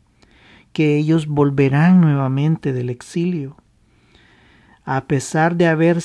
que 0.71 0.97
ellos 0.97 1.27
volverán 1.27 1.99
nuevamente 1.99 2.71
del 2.71 2.89
exilio. 2.89 3.57
A 4.85 5.05
pesar 5.07 5.55
de 5.55 5.67
haber 5.67 5.99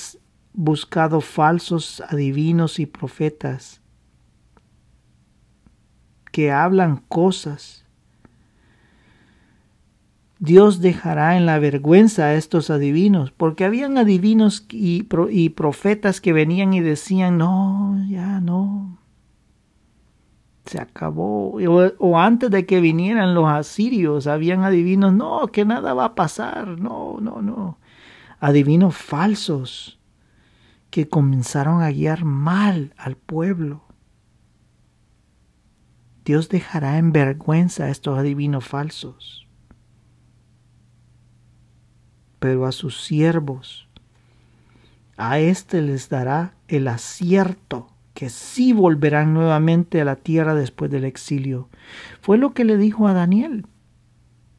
buscado 0.52 1.20
falsos 1.20 2.02
adivinos 2.08 2.78
y 2.78 2.86
profetas, 2.86 3.80
que 6.36 6.52
hablan 6.52 6.98
cosas. 7.08 7.85
Dios 10.38 10.82
dejará 10.82 11.36
en 11.36 11.46
la 11.46 11.58
vergüenza 11.58 12.26
a 12.26 12.34
estos 12.34 12.68
adivinos, 12.68 13.30
porque 13.30 13.64
habían 13.64 13.96
adivinos 13.96 14.66
y, 14.70 15.02
profetas 15.50 16.20
que 16.20 16.32
venían 16.34 16.74
y 16.74 16.80
decían, 16.80 17.38
no, 17.38 17.96
ya 18.08 18.40
no, 18.40 18.98
se 20.66 20.78
acabó. 20.78 21.56
O, 21.98 22.18
antes 22.18 22.50
de 22.50 22.66
que 22.66 22.82
vinieran 22.82 23.34
los 23.34 23.48
asirios, 23.48 24.26
habían 24.26 24.62
adivinos, 24.62 25.14
no, 25.14 25.46
que 25.46 25.64
nada 25.64 25.94
va 25.94 26.06
a 26.06 26.14
pasar, 26.14 26.78
no, 26.78 27.16
no, 27.20 27.40
no. 27.40 27.78
Adivinos 28.38 28.94
falsos 28.94 29.98
que 30.90 31.08
comenzaron 31.08 31.80
a 31.80 31.90
guiar 31.90 32.26
mal 32.26 32.92
al 32.98 33.16
pueblo. 33.16 33.84
Dios 36.26 36.50
dejará 36.50 36.98
en 36.98 37.12
vergüenza 37.12 37.84
a 37.84 37.90
estos 37.90 38.18
adivinos 38.18 38.66
falsos. 38.66 39.45
Pero 42.46 42.66
a 42.66 42.72
sus 42.72 43.02
siervos, 43.02 43.88
a 45.16 45.40
éste 45.40 45.82
les 45.82 46.08
dará 46.08 46.54
el 46.68 46.86
acierto 46.86 47.88
que 48.14 48.30
sí 48.30 48.72
volverán 48.72 49.34
nuevamente 49.34 50.00
a 50.00 50.04
la 50.04 50.14
tierra 50.16 50.54
después 50.54 50.90
del 50.90 51.04
exilio. 51.04 51.68
Fue 52.20 52.38
lo 52.38 52.54
que 52.54 52.64
le 52.64 52.76
dijo 52.76 53.08
a 53.08 53.14
Daniel, 53.14 53.66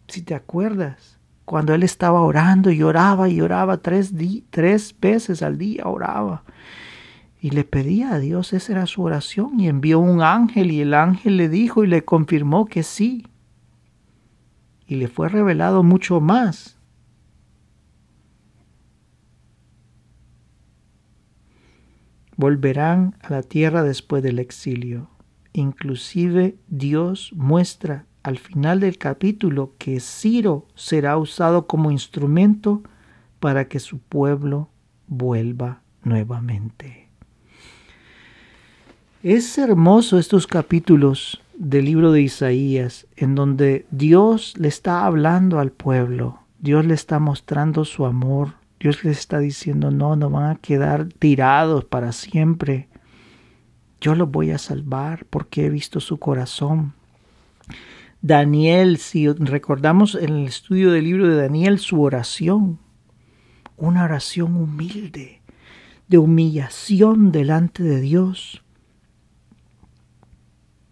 si 0.08 0.22
te 0.22 0.36
acuerdas, 0.36 1.18
cuando 1.46 1.74
él 1.74 1.84
estaba 1.84 2.22
orando 2.22 2.72
y 2.72 2.84
oraba 2.84 3.30
y 3.30 3.40
oraba 3.40 3.78
tres, 3.78 4.14
tres 4.50 4.94
veces 5.00 5.42
al 5.42 5.58
día, 5.58 5.88
oraba 5.88 6.44
y 7.40 7.52
le 7.52 7.64
pedía 7.64 8.14
a 8.14 8.20
Dios, 8.20 8.54
esa 8.54 8.74
era 8.74 8.86
su 8.86 9.04
oración, 9.04 9.60
y 9.60 9.68
envió 9.68 10.00
un 10.00 10.22
ángel 10.22 10.72
y 10.72 10.82
el 10.82 10.94
ángel 10.94 11.38
le 11.38 11.50
dijo 11.50 11.84
y 11.84 11.88
le 11.88 12.04
confirmó 12.04 12.66
que 12.66 12.84
sí. 12.84 13.28
Y 14.88 14.96
le 14.96 15.08
fue 15.08 15.30
revelado 15.30 15.84
mucho 15.84 16.20
más. 16.20 16.77
Volverán 22.38 23.16
a 23.22 23.32
la 23.32 23.44
tierra 23.44 23.84
después 23.84 24.24
del 24.24 24.40
exilio. 24.40 25.10
Inclusive 25.54 26.56
Dios 26.70 27.32
muestra 27.36 28.06
al 28.24 28.38
final 28.38 28.80
del 28.80 28.98
capítulo 28.98 29.74
que 29.78 30.00
Ciro 30.00 30.68
será 30.76 31.18
usado 31.18 31.68
como 31.68 31.92
instrumento 31.92 32.84
para 33.40 33.68
que 33.68 33.80
su 33.80 34.00
pueblo 34.00 34.70
vuelva 35.08 35.82
nuevamente. 36.04 37.10
Es 39.24 39.58
hermoso 39.58 40.20
estos 40.20 40.46
capítulos 40.46 41.42
del 41.58 41.86
libro 41.86 42.12
de 42.12 42.22
Isaías 42.22 43.08
en 43.16 43.34
donde 43.34 43.86
Dios 43.92 44.54
le 44.58 44.68
está 44.68 45.06
hablando 45.06 45.60
al 45.60 45.72
pueblo, 45.72 46.40
Dios 46.60 46.86
le 46.86 46.94
está 46.94 47.20
mostrando 47.20 47.84
su 47.84 48.06
amor, 48.06 48.54
Dios 48.80 49.04
le 49.04 49.12
está 49.12 49.40
diciendo, 49.40 49.92
no, 49.92 50.16
no 50.16 50.30
van 50.30 50.52
a 50.52 50.56
quedar 50.56 51.08
tirados 51.08 51.86
para 51.86 52.12
siempre. 52.12 52.88
Yo 54.00 54.14
los 54.14 54.30
voy 54.30 54.52
a 54.52 54.58
salvar 54.58 55.26
porque 55.26 55.66
he 55.66 55.70
visto 55.70 56.00
su 56.00 56.18
corazón. 56.18 56.94
Daniel, 58.22 58.98
si 58.98 59.28
recordamos 59.30 60.16
en 60.16 60.30
el 60.30 60.48
estudio 60.48 60.92
del 60.92 61.06
libro 61.06 61.28
de 61.28 61.36
Daniel, 61.36 61.80
su 61.80 62.02
oración, 62.02 62.80
una 63.78 64.04
oración 64.04 64.56
humilde, 64.56 65.42
de 66.08 66.18
humillación 66.18 67.32
delante 67.32 67.84
de 67.84 68.00
Dios. 68.02 68.64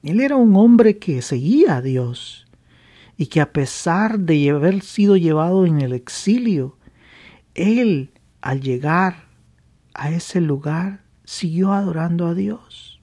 Él 0.03 0.19
era 0.19 0.35
un 0.35 0.55
hombre 0.55 0.97
que 0.97 1.21
seguía 1.21 1.77
a 1.77 1.81
Dios 1.81 2.45
y 3.17 3.27
que 3.27 3.41
a 3.41 3.53
pesar 3.53 4.19
de 4.19 4.49
haber 4.49 4.81
sido 4.81 5.15
llevado 5.15 5.65
en 5.65 5.81
el 5.81 5.93
exilio, 5.93 6.77
él 7.55 8.11
al 8.41 8.61
llegar 8.61 9.25
a 9.93 10.11
ese 10.11 10.41
lugar 10.41 11.03
siguió 11.23 11.73
adorando 11.73 12.27
a 12.27 12.35
Dios. 12.35 13.01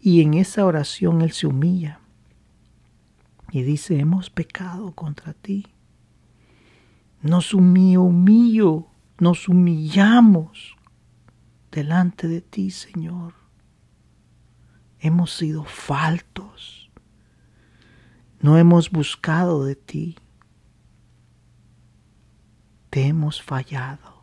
Y 0.00 0.20
en 0.20 0.34
esa 0.34 0.64
oración 0.64 1.22
él 1.22 1.32
se 1.32 1.46
humilla 1.46 2.00
y 3.50 3.62
dice, 3.62 3.98
hemos 3.98 4.30
pecado 4.30 4.92
contra 4.92 5.32
ti. 5.32 5.66
Nos 7.22 7.54
humillo, 7.54 8.86
nos 9.18 9.48
humillamos 9.48 10.76
delante 11.70 12.28
de 12.28 12.42
ti, 12.42 12.70
Señor 12.70 13.44
hemos 15.04 15.34
sido 15.34 15.64
faltos, 15.64 16.90
no 18.40 18.56
hemos 18.56 18.90
buscado 18.90 19.66
de 19.66 19.76
ti. 19.76 20.16
Te 22.94 23.08
hemos 23.08 23.42
fallado. 23.42 24.22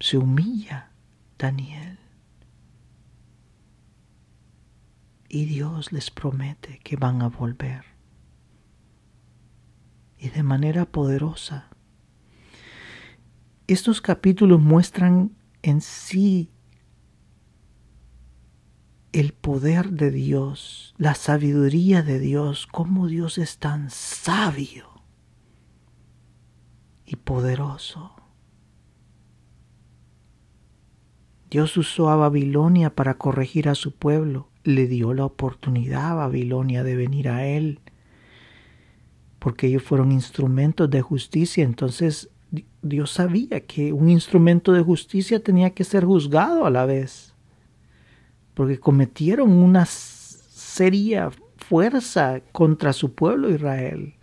Se 0.00 0.16
humilla 0.16 0.92
Daniel. 1.36 1.98
Y 5.28 5.44
Dios 5.44 5.92
les 5.92 6.10
promete 6.10 6.80
que 6.82 6.96
van 6.96 7.20
a 7.20 7.28
volver. 7.28 7.84
Y 10.16 10.30
de 10.30 10.42
manera 10.42 10.86
poderosa. 10.86 11.68
Estos 13.66 14.00
capítulos 14.00 14.58
muestran 14.58 15.36
en 15.60 15.82
sí 15.82 16.50
el 19.12 19.34
poder 19.34 19.90
de 19.90 20.10
Dios, 20.10 20.94
la 20.96 21.14
sabiduría 21.14 22.02
de 22.02 22.20
Dios, 22.20 22.66
cómo 22.66 23.06
Dios 23.06 23.36
es 23.36 23.58
tan 23.58 23.90
sabio 23.90 24.85
y 27.06 27.16
poderoso. 27.16 28.12
Dios 31.50 31.76
usó 31.76 32.10
a 32.10 32.16
Babilonia 32.16 32.94
para 32.94 33.14
corregir 33.14 33.68
a 33.68 33.74
su 33.74 33.92
pueblo, 33.92 34.48
le 34.64 34.88
dio 34.88 35.14
la 35.14 35.24
oportunidad 35.24 36.10
a 36.10 36.14
Babilonia 36.14 36.82
de 36.82 36.96
venir 36.96 37.28
a 37.28 37.46
él, 37.46 37.80
porque 39.38 39.68
ellos 39.68 39.84
fueron 39.84 40.10
instrumentos 40.10 40.90
de 40.90 41.02
justicia, 41.02 41.64
entonces 41.64 42.30
Dios 42.82 43.12
sabía 43.12 43.60
que 43.60 43.92
un 43.92 44.08
instrumento 44.08 44.72
de 44.72 44.82
justicia 44.82 45.42
tenía 45.42 45.70
que 45.70 45.84
ser 45.84 46.04
juzgado 46.04 46.66
a 46.66 46.70
la 46.70 46.84
vez 46.84 47.36
porque 48.56 48.80
cometieron 48.80 49.52
una 49.52 49.84
seria 49.84 51.30
fuerza 51.58 52.40
contra 52.52 52.94
su 52.94 53.14
pueblo 53.14 53.50
Israel. 53.50 54.14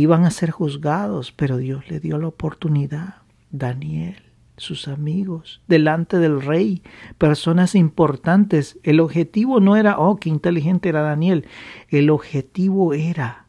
Iban 0.00 0.24
a 0.24 0.30
ser 0.30 0.50
juzgados, 0.50 1.32
pero 1.32 1.56
Dios 1.56 1.88
le 1.88 2.00
dio 2.00 2.18
la 2.18 2.28
oportunidad. 2.28 3.22
Daniel, 3.50 4.16
sus 4.56 4.88
amigos, 4.88 5.62
delante 5.68 6.18
del 6.18 6.42
rey, 6.42 6.82
personas 7.18 7.76
importantes. 7.76 8.78
El 8.82 8.98
objetivo 8.98 9.60
no 9.60 9.76
era, 9.76 9.98
oh, 9.98 10.16
qué 10.16 10.30
inteligente 10.30 10.88
era 10.88 11.02
Daniel. 11.02 11.46
El 11.88 12.10
objetivo 12.10 12.94
era 12.94 13.46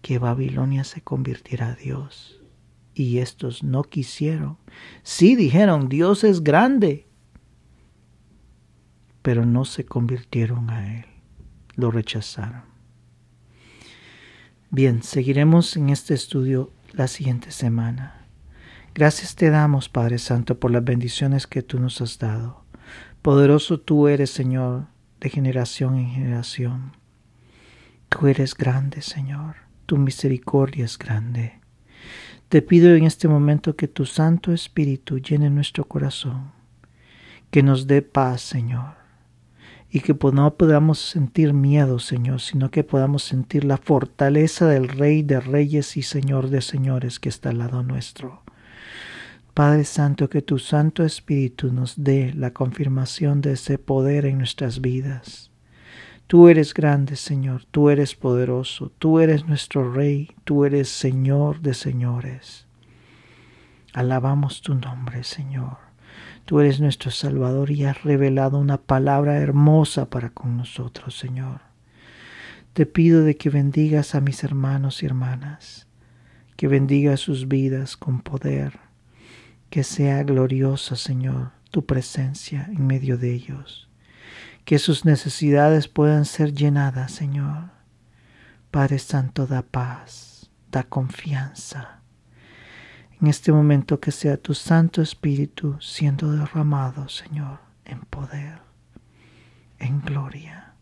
que 0.00 0.18
Babilonia 0.18 0.84
se 0.84 1.02
convirtiera 1.02 1.68
a 1.68 1.74
Dios. 1.74 2.40
Y 2.94 3.18
estos 3.18 3.62
no 3.62 3.84
quisieron. 3.84 4.56
Sí 5.02 5.36
dijeron, 5.36 5.88
Dios 5.88 6.24
es 6.24 6.42
grande, 6.42 7.06
pero 9.20 9.44
no 9.44 9.66
se 9.66 9.84
convirtieron 9.84 10.70
a 10.70 11.00
Él, 11.00 11.04
lo 11.76 11.90
rechazaron. 11.90 12.67
Bien, 14.70 15.02
seguiremos 15.02 15.78
en 15.78 15.88
este 15.88 16.12
estudio 16.12 16.70
la 16.92 17.08
siguiente 17.08 17.52
semana. 17.52 18.26
Gracias 18.94 19.34
te 19.34 19.48
damos, 19.48 19.88
Padre 19.88 20.18
Santo, 20.18 20.60
por 20.60 20.70
las 20.70 20.84
bendiciones 20.84 21.46
que 21.46 21.62
tú 21.62 21.80
nos 21.80 22.02
has 22.02 22.18
dado. 22.18 22.64
Poderoso 23.22 23.80
tú 23.80 24.08
eres, 24.08 24.28
Señor, 24.28 24.88
de 25.20 25.30
generación 25.30 25.96
en 25.96 26.10
generación. 26.10 26.92
Tú 28.10 28.26
eres 28.26 28.54
grande, 28.54 29.00
Señor. 29.00 29.56
Tu 29.86 29.96
misericordia 29.96 30.84
es 30.84 30.98
grande. 30.98 31.60
Te 32.50 32.60
pido 32.60 32.94
en 32.94 33.04
este 33.04 33.26
momento 33.26 33.74
que 33.74 33.88
tu 33.88 34.04
Santo 34.04 34.52
Espíritu 34.52 35.18
llene 35.18 35.48
nuestro 35.48 35.84
corazón, 35.88 36.52
que 37.50 37.62
nos 37.62 37.86
dé 37.86 38.02
paz, 38.02 38.42
Señor, 38.42 38.97
y 39.90 40.00
que 40.00 40.14
no 40.32 40.54
podamos 40.54 40.98
sentir 40.98 41.54
miedo, 41.54 41.98
Señor, 41.98 42.40
sino 42.40 42.70
que 42.70 42.84
podamos 42.84 43.22
sentir 43.22 43.64
la 43.64 43.78
fortaleza 43.78 44.66
del 44.66 44.88
Rey 44.88 45.22
de 45.22 45.40
Reyes 45.40 45.96
y 45.96 46.02
Señor 46.02 46.50
de 46.50 46.60
Señores 46.60 47.18
que 47.18 47.30
está 47.30 47.50
al 47.50 47.58
lado 47.58 47.82
nuestro. 47.82 48.42
Padre 49.54 49.84
Santo, 49.84 50.28
que 50.28 50.42
tu 50.42 50.58
Santo 50.58 51.04
Espíritu 51.04 51.72
nos 51.72 52.04
dé 52.04 52.32
la 52.34 52.52
confirmación 52.52 53.40
de 53.40 53.54
ese 53.54 53.78
poder 53.78 54.26
en 54.26 54.38
nuestras 54.38 54.80
vidas. 54.80 55.50
Tú 56.28 56.48
eres 56.48 56.74
grande, 56.74 57.16
Señor, 57.16 57.64
tú 57.70 57.88
eres 57.88 58.14
poderoso, 58.14 58.92
tú 58.98 59.18
eres 59.18 59.46
nuestro 59.46 59.90
Rey, 59.90 60.30
tú 60.44 60.66
eres 60.66 60.90
Señor 60.90 61.60
de 61.60 61.72
señores. 61.72 62.66
Alabamos 63.94 64.60
tu 64.60 64.74
nombre, 64.74 65.24
Señor. 65.24 65.87
Tú 66.48 66.60
eres 66.60 66.80
nuestro 66.80 67.10
Salvador 67.10 67.70
y 67.70 67.84
has 67.84 68.04
revelado 68.04 68.58
una 68.58 68.78
palabra 68.78 69.36
hermosa 69.36 70.08
para 70.08 70.30
con 70.30 70.56
nosotros, 70.56 71.14
Señor. 71.14 71.60
Te 72.72 72.86
pido 72.86 73.22
de 73.22 73.36
que 73.36 73.50
bendigas 73.50 74.14
a 74.14 74.22
mis 74.22 74.42
hermanos 74.44 75.02
y 75.02 75.06
hermanas, 75.06 75.88
que 76.56 76.66
bendiga 76.66 77.18
sus 77.18 77.48
vidas 77.48 77.98
con 77.98 78.22
poder, 78.22 78.80
que 79.68 79.84
sea 79.84 80.22
gloriosa, 80.22 80.96
Señor, 80.96 81.50
tu 81.70 81.84
presencia 81.84 82.64
en 82.74 82.86
medio 82.86 83.18
de 83.18 83.34
ellos, 83.34 83.90
que 84.64 84.78
sus 84.78 85.04
necesidades 85.04 85.86
puedan 85.86 86.24
ser 86.24 86.54
llenadas, 86.54 87.12
Señor. 87.12 87.72
Padre 88.70 88.98
Santo, 89.00 89.46
da 89.46 89.60
paz, 89.60 90.50
da 90.72 90.82
confianza 90.82 91.98
en 93.20 93.26
este 93.26 93.52
momento 93.52 93.98
que 93.98 94.12
sea 94.12 94.36
tu 94.36 94.54
Santo 94.54 95.02
Espíritu 95.02 95.76
siendo 95.80 96.30
derramado, 96.30 97.08
Señor, 97.08 97.58
en 97.84 98.00
poder, 98.00 98.60
en 99.78 100.00
gloria. 100.00 100.74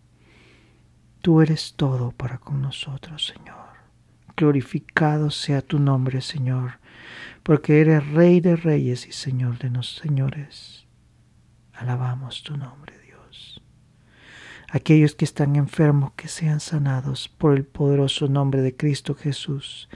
Tú 1.22 1.41
eres 1.41 1.74
todo 1.76 2.12
para 2.12 2.39
con 2.39 2.61
nosotros, 2.61 3.26
Señor. 3.26 3.66
Glorificado 4.37 5.30
sea 5.30 5.62
tu 5.62 5.78
nombre, 5.78 6.20
Señor, 6.20 6.78
porque 7.43 7.80
eres 7.80 8.07
Rey 8.09 8.41
de 8.41 8.57
reyes 8.57 9.07
y 9.07 9.12
Señor 9.12 9.59
de 9.59 9.70
los 9.70 9.97
señores. 9.97 10.87
Alabamos 11.72 12.43
tu 12.43 12.57
nombre 12.57 12.96
aquellos 14.71 15.14
que 15.14 15.25
están 15.25 15.57
enfermos 15.57 16.12
que 16.17 16.29
sean 16.29 16.61
sanados 16.61 17.29
por 17.29 17.55
el 17.55 17.64
poderoso 17.64 18.29
nombre 18.29 18.62
de 18.62 18.77
Cristo 18.77 19.14
Jesús. 19.14 19.89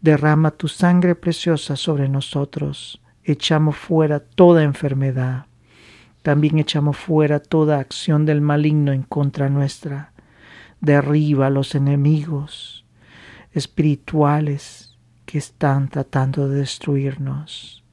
Derrama 0.00 0.50
tu 0.50 0.68
sangre 0.68 1.14
preciosa 1.14 1.76
sobre 1.76 2.08
nosotros. 2.08 3.00
Echamos 3.24 3.76
fuera 3.76 4.20
toda 4.20 4.62
enfermedad. 4.62 5.46
También 6.22 6.58
echamos 6.58 6.96
fuera 6.96 7.38
toda 7.40 7.78
acción 7.78 8.26
del 8.26 8.40
maligno 8.40 8.92
en 8.92 9.02
contra 9.02 9.48
nuestra. 9.48 10.12
Derriba 10.80 11.46
a 11.46 11.50
los 11.50 11.74
enemigos 11.74 12.84
espirituales 13.52 14.96
que 15.24 15.38
están 15.38 15.88
tratando 15.88 16.48
de 16.48 16.58
destruirnos. 16.60 17.84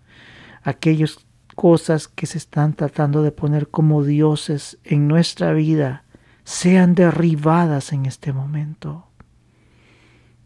Aquellas 0.64 1.18
cosas 1.56 2.08
que 2.08 2.26
se 2.26 2.38
están 2.38 2.74
tratando 2.74 3.22
de 3.22 3.32
poner 3.32 3.70
como 3.70 4.04
dioses 4.04 4.78
en 4.84 5.08
nuestra 5.08 5.54
vida 5.54 6.04
sean 6.44 6.96
derribadas 6.96 7.94
en 7.94 8.06
este 8.06 8.34
momento. 8.34 9.08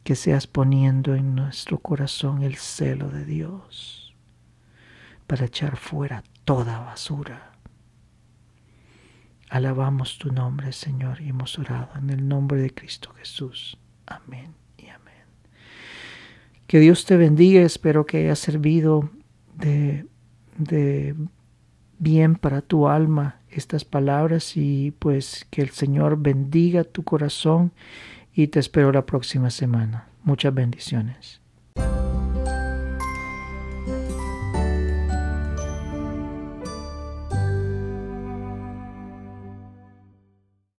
Que 0.04 0.16
seas 0.16 0.48
poniendo 0.48 1.16
en 1.16 1.36
nuestro 1.36 1.80
corazón 1.80 2.42
el 2.42 2.56
celo 2.56 3.10
de 3.10 3.26
Dios 3.26 4.16
para 5.28 5.46
echar 5.46 5.76
fuera 5.76 6.24
toda 6.46 6.80
basura. 6.80 7.52
Alabamos 9.50 10.18
tu 10.18 10.32
nombre, 10.32 10.72
Señor, 10.72 11.22
y 11.22 11.30
hemos 11.30 11.60
orado 11.60 11.90
en 11.98 12.10
el 12.10 12.28
nombre 12.28 12.62
de 12.62 12.74
Cristo 12.74 13.14
Jesús. 13.18 13.78
Amén 14.06 14.54
y 14.78 14.88
amén. 14.88 15.26
Que 16.68 16.80
Dios 16.80 17.06
te 17.06 17.18
bendiga, 17.18 17.62
espero 17.62 18.06
que 18.06 18.18
haya 18.18 18.36
servido 18.36 19.10
de, 19.56 20.06
de 20.58 21.16
bien 22.00 22.36
para 22.36 22.62
tu 22.62 22.88
alma 22.88 23.42
estas 23.60 23.86
palabras 23.86 24.56
y 24.56 24.92
pues 25.00 25.46
que 25.50 25.62
el 25.62 25.70
Señor 25.70 26.18
bendiga 26.18 26.84
tu 26.84 27.04
corazón 27.04 27.72
y 28.34 28.48
te 28.48 28.60
espero 28.60 28.92
la 28.92 29.06
próxima 29.06 29.50
semana. 29.50 30.08
Muchas 30.24 30.54
bendiciones. 30.54 31.42